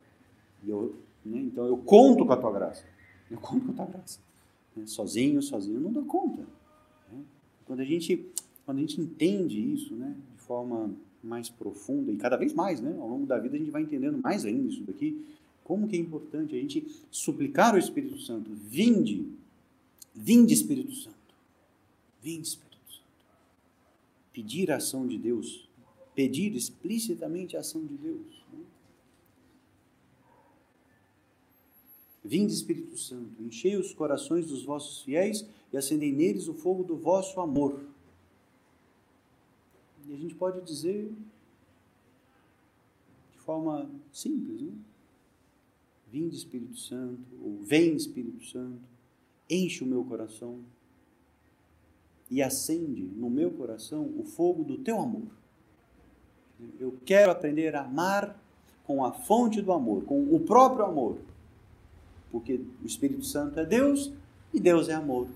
Eu, 0.68 0.96
né? 1.24 1.40
Então 1.40 1.66
eu 1.66 1.78
conto 1.78 2.26
com 2.26 2.34
a 2.34 2.38
tua 2.38 2.52
graça. 2.52 2.84
Eu 3.30 3.38
conto 3.40 3.66
com 3.66 3.72
a 3.72 3.76
tua 3.76 3.86
graça. 3.86 4.20
Né? 4.76 4.86
Sozinho, 4.86 5.42
sozinho, 5.42 5.78
eu 5.78 5.82
não 5.82 5.92
dou 5.92 6.06
conta. 6.06 6.42
Né? 7.12 7.24
Quando 7.66 7.80
a 7.80 7.86
gente, 7.86 8.30
quando 8.66 8.80
a 8.80 8.82
gente 8.82 9.00
entende 9.00 9.62
isso, 9.74 9.96
né? 9.96 10.16
De 10.36 10.42
forma 10.42 10.92
mais 11.24 11.50
profunda 11.50 12.12
e 12.12 12.18
cada 12.18 12.36
vez 12.36 12.54
mais, 12.54 12.82
né? 12.82 12.96
Ao 13.00 13.08
longo 13.08 13.26
da 13.26 13.38
vida 13.38 13.56
a 13.56 13.60
gente 13.60 13.72
vai 13.72 13.84
entendendo 13.84 14.18
mais 14.18 14.44
ainda 14.46 14.68
isso 14.68 14.84
daqui. 14.84 15.24
Como 15.64 15.88
que 15.88 15.96
é 15.96 16.00
importante 16.00 16.56
a 16.56 16.60
gente 16.60 16.86
suplicar 17.10 17.74
ao 17.74 17.80
Espírito 17.80 18.20
Santo, 18.20 18.52
vinde, 18.54 19.28
vinde 20.14 20.54
Espírito 20.54 20.94
Santo, 20.94 21.16
vinde 22.22 22.48
Espírito 22.48 22.78
Santo. 22.88 23.02
Pedir 24.32 24.72
a 24.72 24.78
ação 24.78 25.08
de 25.08 25.18
Deus, 25.18 25.68
pedir 26.14 26.56
explicitamente 26.56 27.58
a 27.58 27.62
ação 27.62 27.84
de 27.84 27.96
Deus. 27.96 28.46
Né? 28.54 28.60
Vinde 32.24 32.54
Espírito 32.54 32.98
Santo, 32.98 33.42
enchei 33.42 33.76
os 33.76 33.94
corações 33.94 34.46
dos 34.46 34.64
vossos 34.64 35.02
fiéis 35.02 35.48
e 35.74 35.78
acendei 35.78 36.12
neles 36.12 36.48
o 36.48 36.54
fogo 36.54 36.84
do 36.84 36.96
vosso 36.96 37.40
amor. 37.40 37.95
E 40.08 40.14
a 40.14 40.18
gente 40.18 40.36
pode 40.36 40.62
dizer 40.62 41.12
de 43.32 43.40
forma 43.40 43.90
simples, 44.12 44.62
né? 44.62 44.72
Vinde 46.12 46.36
Espírito 46.36 46.78
Santo, 46.78 47.22
ou 47.44 47.58
vem 47.64 47.96
Espírito 47.96 48.44
Santo, 48.46 48.82
enche 49.50 49.84
o 49.84 49.88
meu 49.88 50.04
coração 50.04 50.60
e 52.30 52.42
acende 52.42 53.04
no 53.04 53.30
meu 53.30 53.52
coração 53.52 54.12
o 54.18 54.24
fogo 54.24 54.64
do 54.64 54.78
teu 54.78 55.00
amor. 55.00 55.28
Eu 56.80 56.98
quero 57.06 57.32
aprender 57.32 57.76
a 57.76 57.84
amar 57.84 58.40
com 58.86 59.04
a 59.04 59.12
fonte 59.12 59.62
do 59.62 59.72
amor, 59.72 60.06
com 60.06 60.24
o 60.24 60.40
próprio 60.40 60.86
amor. 60.86 61.18
Porque 62.32 62.62
o 62.82 62.86
Espírito 62.86 63.26
Santo 63.26 63.60
é 63.60 63.66
Deus 63.66 64.12
e 64.54 64.60
Deus 64.60 64.90
é 64.90 64.94
amor. 64.94 65.28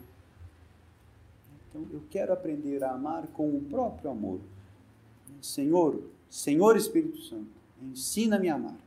Então 1.68 1.86
eu 1.92 2.02
quero 2.10 2.32
aprender 2.32 2.84
a 2.84 2.92
amar 2.92 3.28
com 3.28 3.56
o 3.56 3.62
próprio 3.62 4.12
amor. 4.12 4.40
Senhor, 5.42 6.02
Senhor 6.30 6.76
Espírito 6.76 7.20
Santo, 7.22 7.48
ensina-me 7.82 8.50
a 8.50 8.56
amar. 8.56 8.78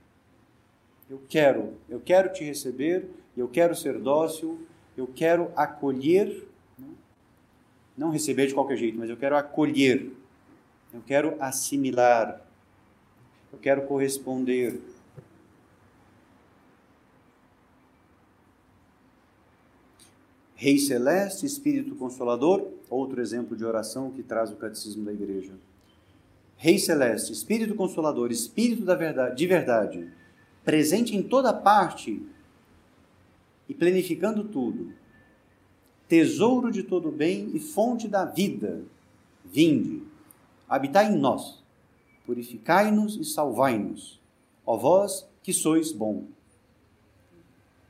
Eu 1.08 1.20
quero, 1.28 1.74
eu 1.88 2.00
quero 2.00 2.32
te 2.32 2.44
receber, 2.44 3.08
eu 3.36 3.48
quero 3.48 3.74
ser 3.74 3.98
dócil, 3.98 4.66
eu 4.96 5.06
quero 5.06 5.50
acolher, 5.56 6.46
né? 6.78 6.88
não 7.96 8.10
receber 8.10 8.46
de 8.46 8.54
qualquer 8.54 8.76
jeito, 8.76 8.98
mas 8.98 9.10
eu 9.10 9.16
quero 9.16 9.36
acolher, 9.36 10.10
eu 10.92 11.02
quero 11.06 11.36
assimilar, 11.40 12.44
eu 13.52 13.58
quero 13.58 13.86
corresponder. 13.86 14.80
Rei 20.54 20.78
Celeste, 20.78 21.44
Espírito 21.44 21.96
Consolador, 21.96 22.68
outro 22.88 23.20
exemplo 23.20 23.56
de 23.56 23.64
oração 23.64 24.12
que 24.12 24.22
traz 24.22 24.50
o 24.52 24.56
catecismo 24.56 25.04
da 25.04 25.12
igreja. 25.12 25.52
Rei 26.62 26.78
Celeste, 26.78 27.32
Espírito 27.32 27.74
Consolador, 27.74 28.30
Espírito 28.30 28.84
da 28.84 28.94
verdade, 28.94 29.34
de 29.34 29.46
verdade, 29.48 30.12
presente 30.64 31.16
em 31.16 31.20
toda 31.20 31.52
parte 31.52 32.24
e 33.68 33.74
planificando 33.74 34.44
tudo, 34.44 34.92
tesouro 36.06 36.70
de 36.70 36.84
todo 36.84 37.10
bem 37.10 37.50
e 37.52 37.58
fonte 37.58 38.06
da 38.06 38.24
vida, 38.24 38.80
vinde, 39.44 40.04
habitai 40.68 41.12
em 41.12 41.18
nós, 41.18 41.60
purificai-nos 42.24 43.16
e 43.16 43.24
salvai-nos, 43.24 44.20
ó 44.64 44.76
vós 44.76 45.28
que 45.42 45.52
sois 45.52 45.90
bom. 45.90 46.26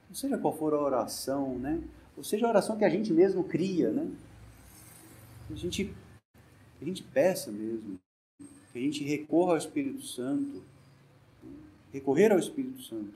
Não 0.08 0.16
seja 0.16 0.38
qual 0.38 0.56
for 0.56 0.72
a 0.72 0.80
oração, 0.80 1.58
né? 1.58 1.78
Ou 2.16 2.24
seja 2.24 2.46
a 2.46 2.48
oração 2.48 2.78
que 2.78 2.86
a 2.86 2.88
gente 2.88 3.12
mesmo 3.12 3.44
cria, 3.44 3.90
né? 3.90 4.10
A 5.50 5.56
gente, 5.56 5.94
a 6.80 6.84
gente 6.86 7.02
peça 7.02 7.52
mesmo 7.52 8.00
que 8.72 8.78
a 8.78 8.82
gente 8.82 9.04
recorra 9.04 9.52
ao 9.52 9.58
Espírito 9.58 10.02
Santo, 10.02 10.62
recorrer 11.92 12.32
ao 12.32 12.38
Espírito 12.38 12.82
Santo 12.82 13.12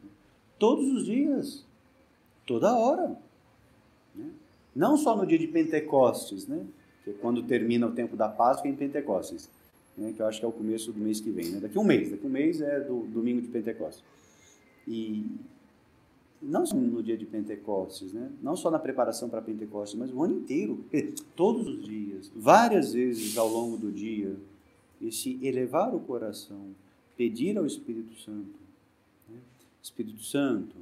todos 0.59 0.87
os 0.93 1.07
dias, 1.07 1.65
toda 2.47 2.77
hora. 2.77 3.17
Né? 4.15 4.31
Não 4.75 4.97
só 4.97 5.17
no 5.17 5.27
dia 5.27 5.39
de 5.39 5.47
Pentecostes, 5.47 6.47
né? 6.47 6.65
que 7.03 7.11
é 7.11 7.13
quando 7.15 7.43
termina 7.43 7.87
o 7.87 7.93
tempo 7.93 8.17
da 8.17 8.29
Páscoa 8.29 8.69
em 8.69 8.77
Pentecostes, 8.77 9.49
né? 9.97 10.13
que 10.15 10.21
eu 10.21 10.27
acho 10.27 10.41
que 10.41 10.45
é 10.45 10.49
o 10.49 10.53
começo 10.53 10.93
do 10.93 11.01
mês 11.01 11.21
que 11.21 11.31
vem. 11.31 11.51
Né? 11.51 11.61
Daqui 11.61 11.79
um 11.79 11.85
mês, 11.85 12.11
daqui 12.11 12.27
um 12.27 12.31
mês 12.31 12.61
é 12.61 12.81
do 12.81 13.07
domingo 13.07 13.41
de 13.41 13.49
Pentecostes. 13.49 14.05
E 14.87 15.25
não 16.43 16.67
só 16.67 16.77
no 16.77 17.03
dia 17.03 17.17
de 17.17 17.25
Pentecostes, 17.25 18.13
né? 18.13 18.31
não 18.43 18.55
só 18.55 18.71
na 18.71 18.79
preparação 18.79 19.31
para 19.31 19.41
Pentecostes, 19.41 19.99
mas 19.99 20.13
o 20.13 20.23
ano 20.23 20.35
inteiro, 20.35 20.85
todos 21.35 21.67
os 21.67 21.85
dias, 21.85 22.31
várias 22.37 22.93
vezes 22.93 23.39
ao 23.39 23.49
longo 23.49 23.79
do 23.79 23.91
dia, 23.91 24.37
esse 25.01 25.39
elevar 25.43 25.95
o 25.95 26.01
coração, 26.01 26.69
pedir 27.17 27.57
ao 27.59 27.67
Espírito 27.67 28.15
Santo. 28.21 28.59
Né? 29.29 29.39
Espírito 29.83 30.23
Santo, 30.23 30.77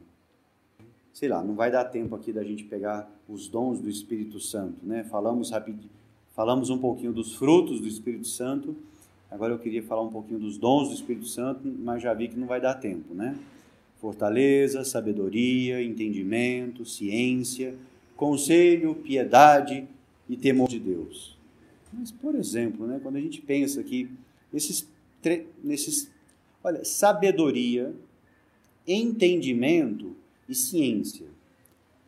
sei 1.12 1.28
lá, 1.28 1.42
não 1.42 1.54
vai 1.54 1.70
dar 1.70 1.84
tempo 1.84 2.14
aqui 2.14 2.32
da 2.32 2.42
gente 2.42 2.64
pegar 2.64 3.10
os 3.28 3.48
dons 3.48 3.80
do 3.80 3.88
Espírito 3.88 4.40
Santo, 4.40 4.76
né? 4.82 5.04
Falamos 5.04 5.50
rapidinho, 5.50 5.90
falamos 6.34 6.70
um 6.70 6.78
pouquinho 6.78 7.12
dos 7.12 7.34
frutos 7.34 7.80
do 7.80 7.88
Espírito 7.88 8.26
Santo. 8.26 8.76
Agora 9.30 9.52
eu 9.52 9.58
queria 9.58 9.82
falar 9.82 10.02
um 10.02 10.10
pouquinho 10.10 10.38
dos 10.38 10.58
dons 10.58 10.88
do 10.88 10.94
Espírito 10.94 11.26
Santo, 11.26 11.66
mas 11.66 12.02
já 12.02 12.14
vi 12.14 12.28
que 12.28 12.36
não 12.36 12.46
vai 12.46 12.60
dar 12.60 12.74
tempo, 12.74 13.14
né? 13.14 13.38
fortaleza, 14.04 14.84
sabedoria, 14.84 15.82
entendimento, 15.82 16.84
ciência, 16.84 17.74
conselho, 18.14 18.94
piedade 18.96 19.86
e 20.28 20.36
temor 20.36 20.68
de 20.68 20.78
Deus. 20.78 21.33
Mas, 21.96 22.10
por 22.10 22.34
exemplo, 22.34 22.86
né, 22.86 23.00
quando 23.02 23.16
a 23.16 23.20
gente 23.20 23.40
pensa 23.40 23.80
aqui, 23.80 24.10
esses, 24.52 24.88
nesses, 25.62 26.10
olha, 26.62 26.84
sabedoria, 26.84 27.94
entendimento 28.86 30.14
e 30.48 30.54
ciência. 30.54 31.26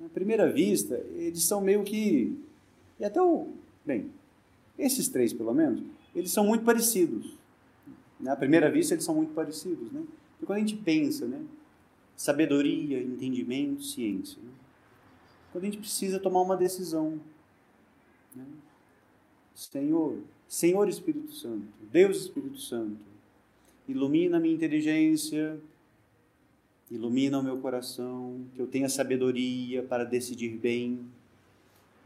À 0.04 0.08
primeira 0.08 0.50
vista, 0.50 0.94
eles 1.14 1.42
são 1.44 1.60
meio 1.60 1.82
que, 1.84 2.36
e 3.00 3.04
até 3.04 3.20
o, 3.20 3.48
bem, 3.84 4.10
esses 4.78 5.08
três 5.08 5.32
pelo 5.32 5.54
menos, 5.54 5.82
eles 6.14 6.30
são 6.30 6.46
muito 6.46 6.64
parecidos. 6.64 7.34
À 8.26 8.36
primeira 8.36 8.70
vista, 8.70 8.94
eles 8.94 9.04
são 9.04 9.14
muito 9.14 9.32
parecidos, 9.34 9.92
né? 9.92 10.02
E 10.40 10.46
quando 10.46 10.56
a 10.56 10.60
gente 10.60 10.76
pensa, 10.76 11.26
né, 11.26 11.40
sabedoria, 12.16 13.00
entendimento, 13.00 13.82
ciência. 13.82 14.40
Né? 14.42 14.50
Quando 15.52 15.64
a 15.64 15.66
gente 15.66 15.78
precisa 15.78 16.18
tomar 16.18 16.40
uma 16.40 16.56
decisão. 16.56 17.20
Né? 18.34 18.44
Senhor, 19.56 20.18
Senhor 20.46 20.86
Espírito 20.86 21.32
Santo, 21.32 21.66
Deus 21.90 22.18
Espírito 22.18 22.58
Santo, 22.58 23.00
ilumina 23.88 24.36
a 24.36 24.40
minha 24.40 24.54
inteligência, 24.54 25.58
ilumina 26.90 27.38
o 27.38 27.42
meu 27.42 27.56
coração, 27.56 28.44
que 28.54 28.60
eu 28.60 28.66
tenha 28.66 28.88
sabedoria 28.88 29.82
para 29.82 30.04
decidir 30.04 30.50
bem, 30.58 31.00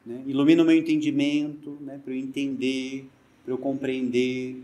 né? 0.06 0.22
ilumina 0.26 0.62
o 0.62 0.66
meu 0.66 0.76
entendimento, 0.76 1.76
né? 1.80 2.00
para 2.02 2.14
eu 2.14 2.18
entender, 2.18 3.06
para 3.44 3.52
eu 3.52 3.58
compreender 3.58 4.62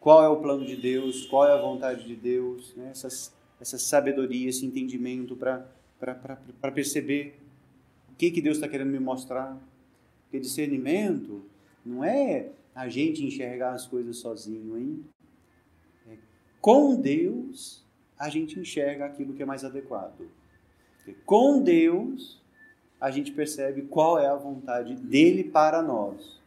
qual 0.00 0.24
é 0.24 0.28
o 0.28 0.40
plano 0.40 0.66
de 0.66 0.74
Deus, 0.74 1.24
qual 1.26 1.46
é 1.46 1.52
a 1.52 1.60
vontade 1.60 2.04
de 2.04 2.16
Deus, 2.16 2.74
né? 2.74 2.88
essas 2.90 3.32
essa 3.60 3.78
sabedoria, 3.78 4.48
esse 4.48 4.64
entendimento 4.64 5.36
para 5.36 6.72
perceber 6.74 7.38
o 8.10 8.14
que, 8.14 8.30
que 8.30 8.40
Deus 8.40 8.56
está 8.56 8.66
querendo 8.66 8.88
me 8.88 8.98
mostrar. 8.98 9.56
Porque 10.22 10.40
discernimento 10.40 11.42
não 11.84 12.04
é 12.04 12.50
a 12.74 12.88
gente 12.88 13.24
enxergar 13.24 13.72
as 13.72 13.86
coisas 13.86 14.18
sozinho, 14.18 14.78
hein? 14.78 15.04
É, 16.08 16.16
com 16.60 17.00
Deus, 17.00 17.84
a 18.18 18.28
gente 18.28 18.58
enxerga 18.58 19.06
aquilo 19.06 19.34
que 19.34 19.42
é 19.42 19.46
mais 19.46 19.64
adequado. 19.64 20.28
Porque 20.96 21.16
com 21.24 21.62
Deus, 21.62 22.40
a 23.00 23.10
gente 23.10 23.32
percebe 23.32 23.82
qual 23.82 24.18
é 24.18 24.26
a 24.26 24.36
vontade 24.36 24.94
dele 24.94 25.44
para 25.44 25.82
nós. 25.82 26.38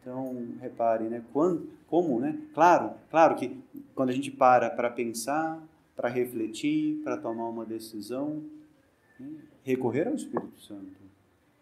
Então, 0.00 0.46
reparem, 0.60 1.08
né? 1.08 1.22
Quando, 1.32 1.68
como, 1.88 2.20
né? 2.20 2.38
Claro, 2.54 2.92
claro 3.10 3.34
que 3.34 3.56
quando 3.94 4.10
a 4.10 4.12
gente 4.12 4.30
para 4.30 4.70
para 4.70 4.88
pensar, 4.88 5.60
para 5.96 6.08
refletir, 6.08 7.00
para 7.02 7.16
tomar 7.16 7.48
uma 7.48 7.64
decisão, 7.64 8.42
né? 9.18 9.28
recorrer 9.64 10.06
ao 10.06 10.14
Espírito 10.14 10.60
Santo, 10.60 10.92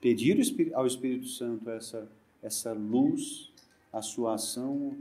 pedir 0.00 0.38
ao 0.74 0.86
Espírito 0.86 1.26
Santo 1.26 1.70
essa, 1.70 2.06
essa 2.42 2.72
luz, 2.72 3.52
a 3.92 4.02
sua 4.02 4.34
ação, 4.34 4.96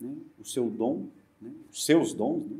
né? 0.00 0.14
o 0.38 0.44
seu 0.44 0.68
dom, 0.68 1.06
né? 1.40 1.52
os 1.72 1.84
seus 1.84 2.12
dons, 2.12 2.44
né? 2.46 2.58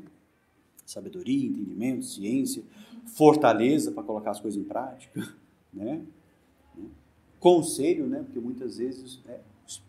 sabedoria, 0.87 1.49
entendimento, 1.49 2.05
ciência, 2.05 2.63
fortaleza 3.07 3.93
para 3.93 4.03
colocar 4.03 4.33
as 4.33 4.41
coisas 4.41 4.61
em 4.61 4.65
prática, 4.65 5.35
né? 5.73 6.03
conselho, 7.39 8.07
né? 8.07 8.23
porque 8.23 8.39
muitas 8.39 8.79
vezes 8.79 9.21
é, 9.27 9.41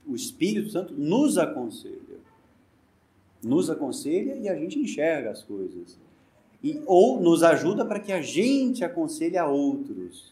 o 0.06 0.16
Espírito 0.16 0.70
Santo 0.70 0.94
nos 0.94 1.38
aconselha, 1.38 2.20
nos 3.44 3.70
aconselha 3.70 4.36
e 4.36 4.48
a 4.48 4.56
gente 4.56 4.80
enxerga 4.80 5.32
as 5.32 5.44
coisas 5.44 5.98
e, 6.64 6.82
ou 6.86 7.20
nos 7.20 7.44
ajuda 7.44 7.86
para 7.86 8.00
que 8.00 8.12
a 8.12 8.22
gente 8.22 8.84
aconselhe 8.84 9.38
a 9.38 9.48
outros. 9.48 10.32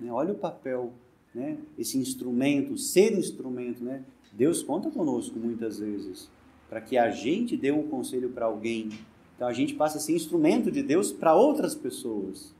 Né? 0.00 0.12
Olha 0.12 0.32
o 0.32 0.36
papel, 0.38 0.92
né? 1.34 1.58
esse 1.78 1.98
instrumento, 1.98 2.76
ser 2.76 3.12
instrumento. 3.16 3.82
Né? 3.82 4.02
Deus 4.32 4.62
conta 4.62 4.90
conosco 4.90 5.38
muitas 5.38 5.78
vezes 5.78 6.30
para 6.68 6.80
que 6.80 6.96
a 6.96 7.10
gente 7.10 7.56
dê 7.56 7.70
um 7.70 7.82
conselho 7.82 8.30
para 8.30 8.46
alguém. 8.46 8.88
Então 9.36 9.46
a 9.46 9.52
gente 9.52 9.74
passa 9.74 9.98
a 9.98 10.00
ser 10.00 10.14
instrumento 10.14 10.70
de 10.70 10.82
Deus 10.82 11.12
para 11.12 11.34
outras 11.34 11.74
pessoas. 11.74 12.54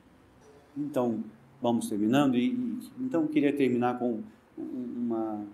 Então, 0.77 1.23
vamos 1.61 1.89
terminando. 1.89 2.37
E, 2.37 2.49
e, 2.49 2.79
então, 3.01 3.27
queria 3.27 3.53
terminar 3.53 3.99
com 3.99 4.21
uma, 4.57 5.45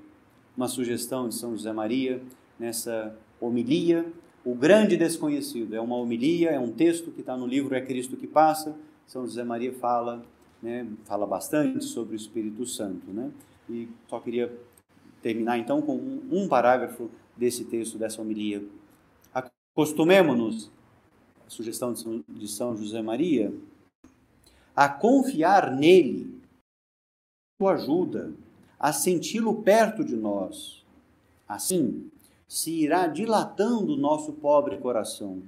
uma 0.56 0.68
sugestão 0.68 1.28
de 1.28 1.34
São 1.34 1.52
José 1.52 1.72
Maria 1.72 2.20
nessa 2.58 3.16
homilia 3.40 4.04
o 4.44 4.54
grande 4.54 4.96
desconhecido. 4.96 5.74
É 5.74 5.80
uma 5.80 5.96
homilia, 5.96 6.50
é 6.50 6.58
um 6.58 6.72
texto 6.72 7.10
que 7.10 7.20
está 7.20 7.36
no 7.36 7.46
livro 7.46 7.74
É 7.74 7.80
Cristo 7.80 8.16
que 8.16 8.26
Passa. 8.26 8.76
São 9.06 9.26
José 9.26 9.44
Maria 9.44 9.72
fala, 9.72 10.24
né, 10.62 10.86
fala 11.04 11.26
bastante 11.26 11.84
sobre 11.84 12.14
o 12.14 12.16
Espírito 12.16 12.66
Santo. 12.66 13.10
Né? 13.10 13.30
E 13.68 13.88
só 14.08 14.20
queria 14.20 14.52
terminar 15.22 15.58
então 15.58 15.82
com 15.82 15.96
um, 16.30 16.48
parágrafo 16.48 17.10
desse 17.36 17.64
texto, 17.64 17.98
dessa 17.98 18.20
homilia. 18.20 18.64
Acostumemos-nos, 19.74 20.70
a 21.46 21.50
sugestão 21.50 21.92
de 21.92 22.00
São, 22.00 22.24
de 22.28 22.48
São 22.48 22.76
José 22.76 23.00
Maria, 23.02 23.52
a 24.74 24.88
confiar 24.88 25.74
nele, 25.74 26.40
sua 27.60 27.74
ajuda, 27.74 28.32
a 28.78 28.92
senti-lo 28.92 29.62
perto 29.62 30.04
de 30.04 30.16
nós. 30.16 30.84
Assim, 31.48 32.10
se 32.46 32.70
irá 32.70 33.06
dilatando 33.06 33.94
o 33.94 33.96
nosso 33.96 34.32
pobre 34.34 34.78
coração. 34.78 35.42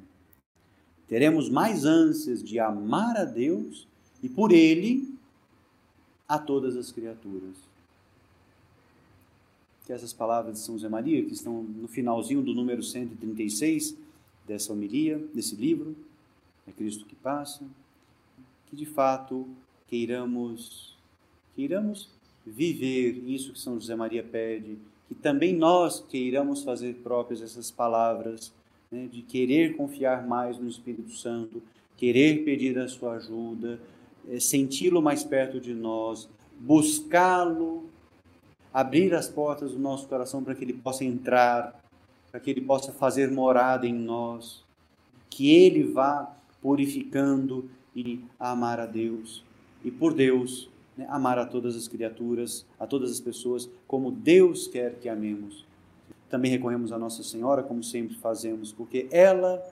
Teremos 1.06 1.48
mais 1.48 1.84
ânsias 1.84 2.42
de 2.42 2.58
amar 2.58 3.16
a 3.16 3.24
Deus 3.24 3.88
e 4.22 4.28
por 4.28 4.52
Ele 4.52 5.14
a 6.28 6.38
todas 6.38 6.76
as 6.76 6.92
criaturas. 6.92 7.56
Que 9.86 9.92
essas 9.92 10.12
palavras 10.12 10.54
de 10.54 10.60
São 10.60 10.76
José 10.76 10.88
Maria, 10.88 11.24
que 11.24 11.32
estão 11.32 11.62
no 11.62 11.88
finalzinho 11.88 12.42
do 12.42 12.54
número 12.54 12.82
136 12.82 13.96
dessa 14.46 14.72
homilia, 14.72 15.18
desse 15.34 15.56
livro, 15.56 15.96
é 16.66 16.72
Cristo 16.72 17.04
que 17.04 17.16
passa, 17.16 17.64
que 18.68 18.76
de 18.76 18.86
fato 18.86 19.48
queiramos, 19.88 20.96
queiramos 21.56 22.08
viver 22.46 23.22
isso 23.26 23.52
que 23.52 23.58
São 23.58 23.74
José 23.74 23.96
Maria 23.96 24.22
pede, 24.22 24.78
que 25.08 25.14
também 25.14 25.54
nós 25.54 26.04
queiramos 26.08 26.62
fazer 26.62 26.94
próprias 27.02 27.42
essas 27.42 27.70
palavras, 27.70 28.52
né, 28.90 29.08
de 29.10 29.22
querer 29.22 29.76
confiar 29.76 30.26
mais 30.26 30.58
no 30.58 30.68
Espírito 30.68 31.12
Santo, 31.12 31.60
querer 31.96 32.44
pedir 32.44 32.78
a 32.78 32.88
sua 32.88 33.14
ajuda, 33.14 33.80
senti-lo 34.38 35.00
mais 35.02 35.24
perto 35.24 35.58
de 35.60 35.74
nós, 35.74 36.28
buscá-lo, 36.58 37.84
abrir 38.72 39.14
as 39.14 39.28
portas 39.28 39.72
do 39.72 39.78
nosso 39.78 40.06
coração 40.06 40.44
para 40.44 40.54
que 40.54 40.64
ele 40.64 40.74
possa 40.74 41.04
entrar, 41.04 41.82
para 42.30 42.38
que 42.38 42.50
ele 42.50 42.60
possa 42.60 42.92
fazer 42.92 43.30
morada 43.30 43.86
em 43.86 43.94
nós, 43.94 44.62
que 45.28 45.50
ele 45.50 45.84
vá 45.84 46.32
purificando 46.62 47.68
e 47.96 48.22
amar 48.38 48.78
a 48.78 48.86
Deus. 48.86 49.42
E 49.84 49.90
por 49.90 50.12
Deus, 50.12 50.68
né, 50.96 51.06
amar 51.08 51.38
a 51.38 51.46
todas 51.46 51.74
as 51.76 51.88
criaturas, 51.88 52.66
a 52.78 52.86
todas 52.86 53.10
as 53.10 53.20
pessoas, 53.20 53.68
como 53.86 54.10
Deus 54.10 54.66
quer 54.66 54.94
que 54.96 55.08
amemos. 55.08 55.64
Também 56.28 56.50
recorremos 56.50 56.92
a 56.92 56.98
Nossa 56.98 57.22
Senhora, 57.22 57.62
como 57.62 57.82
sempre 57.82 58.16
fazemos, 58.16 58.72
porque 58.72 59.08
ela 59.10 59.62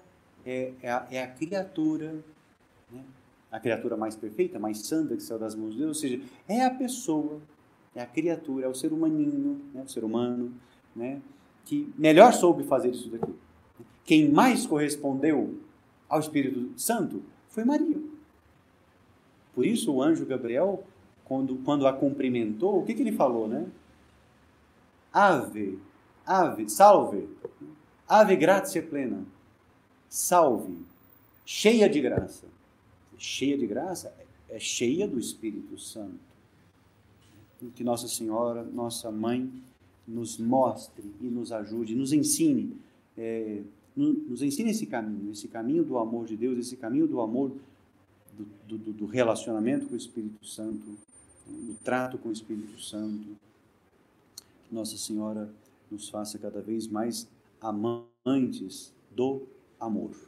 é, 0.44 0.72
é, 0.82 0.90
a, 0.90 1.06
é 1.10 1.22
a, 1.22 1.28
criatura, 1.28 2.16
a 3.50 3.58
criatura 3.58 3.96
mais 3.96 4.14
perfeita, 4.14 4.58
mais 4.58 4.86
santa 4.86 5.16
que 5.16 5.22
saiu 5.22 5.38
das 5.38 5.54
mãos 5.54 5.72
de 5.72 5.78
Deus, 5.78 5.88
ou 5.88 5.94
seja, 5.94 6.20
é 6.46 6.64
a 6.64 6.70
pessoa, 6.70 7.40
é 7.94 8.02
a 8.02 8.06
criatura, 8.06 8.66
é 8.66 8.68
o 8.68 8.74
ser 8.74 8.92
humaninho, 8.92 9.60
né, 9.72 9.82
o 9.84 9.88
ser 9.88 10.04
humano, 10.04 10.52
né, 10.94 11.20
que 11.64 11.92
melhor 11.96 12.32
soube 12.32 12.64
fazer 12.64 12.90
isso 12.90 13.08
daqui. 13.10 13.32
Quem 14.04 14.30
mais 14.30 14.66
correspondeu 14.66 15.58
ao 16.08 16.20
Espírito 16.20 16.72
Santo 16.76 17.22
foi 17.48 17.64
Maria. 17.64 17.98
Por 19.54 19.66
isso 19.66 19.92
o 19.92 20.02
anjo 20.02 20.24
Gabriel 20.24 20.84
quando, 21.24 21.56
quando 21.56 21.86
a 21.86 21.92
cumprimentou, 21.92 22.80
o 22.80 22.84
que, 22.84 22.94
que 22.94 23.02
ele 23.02 23.12
falou, 23.12 23.46
né? 23.46 23.66
Ave, 25.12 25.78
ave, 26.24 26.68
salve, 26.70 27.28
ave 28.08 28.36
gratia 28.36 28.82
plena, 28.82 29.24
salve, 30.08 30.78
cheia 31.44 31.88
de 31.88 32.00
graça. 32.00 32.46
Cheia 33.18 33.58
de 33.58 33.66
graça 33.66 34.14
é 34.48 34.58
cheia 34.58 35.06
do 35.06 35.18
Espírito 35.18 35.78
Santo. 35.78 36.18
Que 37.74 37.82
Nossa 37.82 38.06
Senhora, 38.06 38.62
nossa 38.62 39.10
mãe, 39.10 39.50
nos 40.06 40.38
mostre 40.38 41.04
e 41.20 41.26
nos 41.26 41.52
ajude, 41.52 41.94
nos 41.94 42.12
ensine, 42.12 42.76
é, 43.16 43.60
nos 43.94 44.40
ensine 44.40 44.70
esse 44.70 44.86
caminho, 44.86 45.32
esse 45.32 45.48
caminho 45.48 45.84
do 45.84 45.98
amor 45.98 46.24
de 46.24 46.36
Deus, 46.36 46.58
esse 46.58 46.76
caminho 46.76 47.06
do 47.06 47.20
amor 47.20 47.52
do, 48.66 48.78
do, 48.78 48.92
do 48.92 49.06
relacionamento 49.06 49.86
com 49.86 49.94
o 49.94 49.96
Espírito 49.96 50.46
Santo, 50.46 50.96
no 51.46 51.74
trato 51.82 52.16
com 52.16 52.28
o 52.28 52.32
Espírito 52.32 52.80
Santo. 52.80 53.36
Que 54.68 54.74
Nossa 54.74 54.96
Senhora 54.96 55.50
nos 55.90 56.08
faça 56.08 56.38
cada 56.38 56.62
vez 56.62 56.86
mais 56.86 57.28
amantes 57.60 58.92
do 59.10 59.42
amor. 59.80 60.27